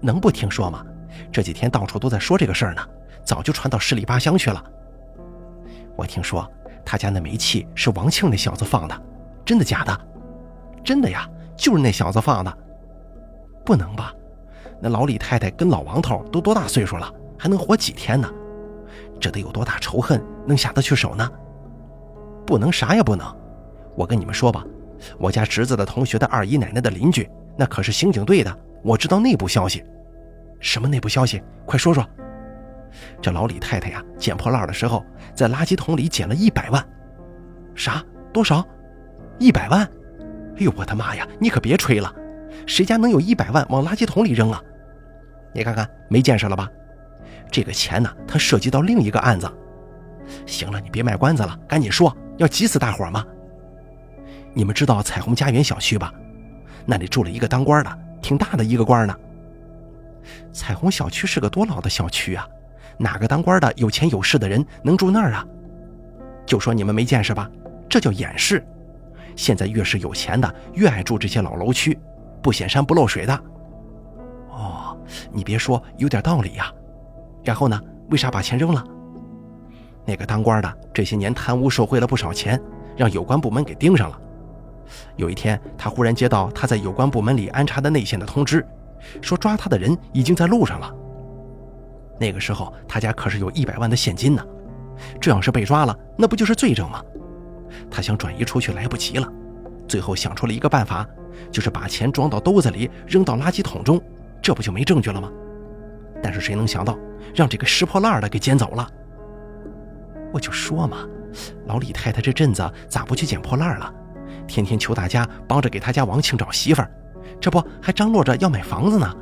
[0.00, 0.82] 能不听说吗？
[1.30, 2.80] 这几天到处都在说这个事儿呢，
[3.22, 4.64] 早就传到十里八乡去了。
[5.94, 6.50] 我听说
[6.86, 9.02] 他家那煤气是王庆那小子放的，
[9.44, 10.00] 真的假的？
[10.82, 12.58] 真的呀，就是那小子放的。
[13.62, 14.14] 不能吧？
[14.80, 18.26] 那老李太太跟老王头都多大岁数了，还能活几天呢？
[19.20, 20.18] 这得有多大仇恨，
[20.48, 21.30] 能下得去手呢？
[22.46, 23.26] 不能啥也不能。
[23.94, 24.64] 我跟你们说吧，
[25.18, 29.84] 我家侄子的同学的二姨奶奶的邻居，那可是刑警队的，我知道内部消息。
[30.58, 31.42] 什么内部消息？
[31.66, 32.04] 快说说。
[33.20, 36.82] 这老李太太呀，捡破烂的时候，在垃圾桶里捡了一百万。
[37.74, 38.02] 啥？
[38.32, 38.66] 多少？
[39.38, 39.82] 一百万？
[40.56, 41.28] 哎呦，我的妈呀！
[41.38, 42.12] 你可别吹了，
[42.66, 44.60] 谁家能有一百万往垃圾桶里扔啊？
[45.52, 46.68] 你看看，没见识了吧？
[47.50, 49.48] 这个钱呢，它涉及到另一个案子。
[50.46, 53.24] 行了，你别卖关子了，赶紧说，要急死大伙吗？
[54.54, 56.12] 你们知道彩虹家园小区吧？
[56.86, 59.14] 那里住了一个当官的，挺大的一个官呢。
[60.52, 62.46] 彩虹小区是个多老的小区啊，
[62.98, 65.46] 哪个当官的有钱有势的人能住那儿啊？
[66.46, 67.50] 就说你们没见识吧，
[67.88, 68.64] 这叫掩饰。
[69.36, 71.98] 现在越是有钱的，越爱住这些老楼区，
[72.42, 73.34] 不显山不漏水的。
[74.50, 74.98] 哦，
[75.30, 76.72] 你别说，有点道理呀。
[77.44, 77.80] 然后呢？
[78.10, 78.82] 为啥把钱扔了？
[80.08, 82.58] 那个当官的这些年贪污受贿了不少钱，
[82.96, 84.18] 让有关部门给盯上了。
[85.16, 88.66] 有一天，他忽然接到他在有关部门里安插的内线的通知，
[89.20, 90.90] 说抓他的人已经在路上了。
[92.18, 94.42] 那个时候，他家可是有一百万的现金呢。
[95.20, 97.04] 这要是被抓了，那不就是罪证吗？
[97.90, 99.30] 他想转移出去，来不及了。
[99.86, 101.06] 最后想出了一个办法，
[101.52, 104.00] 就是把钱装到兜子里，扔到垃圾桶中，
[104.40, 105.30] 这不就没证据了吗？
[106.22, 106.98] 但是谁能想到？
[107.34, 108.88] 让这个拾破烂的给捡走了，
[110.32, 110.98] 我就说嘛，
[111.66, 113.92] 老李太太这阵子咋不去捡破烂了？
[114.46, 116.90] 天天求大家帮着给他家王庆找媳妇儿，
[117.40, 119.14] 这不还张罗着要买房子呢？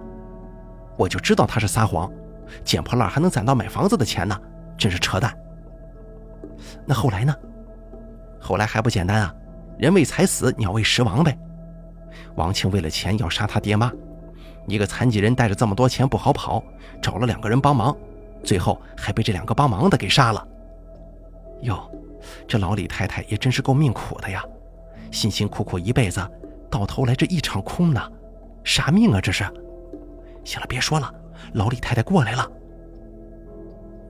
[0.96, 2.10] 我就知道他是撒谎，
[2.64, 4.38] 捡破烂还能攒到买房子的钱呢，
[4.78, 5.36] 真是扯淡。
[6.84, 7.34] 那后来呢？
[8.40, 9.34] 后来还不简单啊，
[9.78, 11.36] 人为财死，鸟为食亡呗。
[12.36, 13.92] 王庆为了钱要杀他爹妈。
[14.68, 16.62] 一个残疾人带着这么多钱不好跑，
[17.00, 17.96] 找了两个人帮忙，
[18.42, 20.46] 最后还被这两个帮忙的给杀了。
[21.62, 21.90] 哟，
[22.46, 24.44] 这老李太太也真是够命苦的呀，
[25.10, 26.20] 辛辛苦苦一辈子，
[26.70, 28.12] 到头来这一场空呢，
[28.64, 29.44] 啥命啊这是？
[30.44, 31.12] 行了，别说了，
[31.54, 32.50] 老李太太过来了。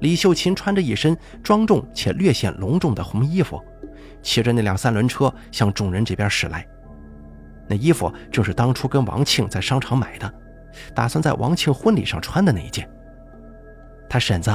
[0.00, 3.62] 李秀琴穿着一身庄重且略显隆重的红衣服，
[4.22, 6.66] 骑着那辆三轮车向众人这边驶来。
[7.68, 10.32] 那衣服正是当初跟王庆在商场买的。
[10.94, 12.86] 打算在王庆婚礼上穿的那一件。
[14.10, 14.50] 他婶子，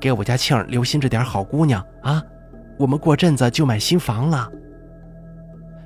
[0.00, 2.22] 给我家庆儿留心着点好姑娘啊！
[2.78, 4.50] 我们过阵子就买新房了。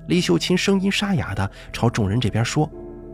[0.09, 2.69] 李秀琴声音沙哑的朝众人这边说，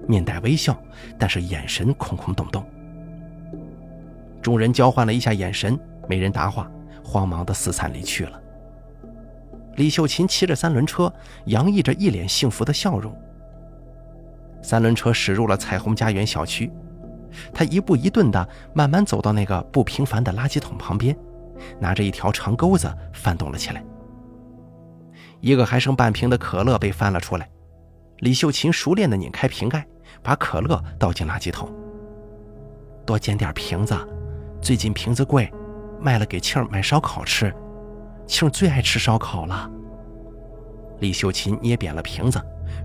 [0.09, 0.74] 面带微笑，
[1.18, 2.64] 但是眼神空空洞洞。
[4.40, 5.78] 众人交换了一下眼神，
[6.09, 6.70] 没人答话，
[7.05, 8.40] 慌忙的四散离去了。
[9.74, 11.12] 李秀琴骑着三轮车，
[11.44, 13.14] 洋溢着一脸幸福的笑容。
[14.62, 16.72] 三轮车驶入了彩虹家园小区，
[17.53, 21.16] 他一步一顿地慢慢走到那个不平凡的垃圾桶旁边，
[21.79, 23.85] 拿着一条长钩子翻动了起来。
[25.41, 27.49] 一个还剩半瓶的可乐被翻了出来，
[28.18, 29.87] 李秀琴熟练地拧开瓶盖，
[30.22, 31.70] 把可乐倒进垃圾桶。
[33.05, 33.97] 多捡点瓶子，
[34.61, 35.53] 最近瓶子贵，
[36.01, 37.55] 卖了给庆儿买烧烤吃，
[38.27, 39.70] 庆儿最爱吃烧烤了。
[41.01, 42.41] 李秀琴捏扁了瓶子，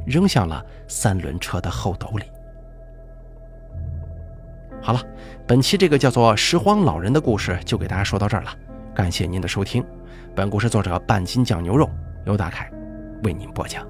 [0.06, 2.26] 扔向了三轮车的后斗里。
[4.82, 5.02] 好了，
[5.48, 8.50] 本期这个叫做“拾荒老人”的故事就给大家说到这儿了，
[8.96, 9.86] 感谢您的收听。
[10.36, 11.88] 本故事作者半斤酱牛肉
[12.26, 12.70] 由大凯
[13.24, 13.86] 为您播讲。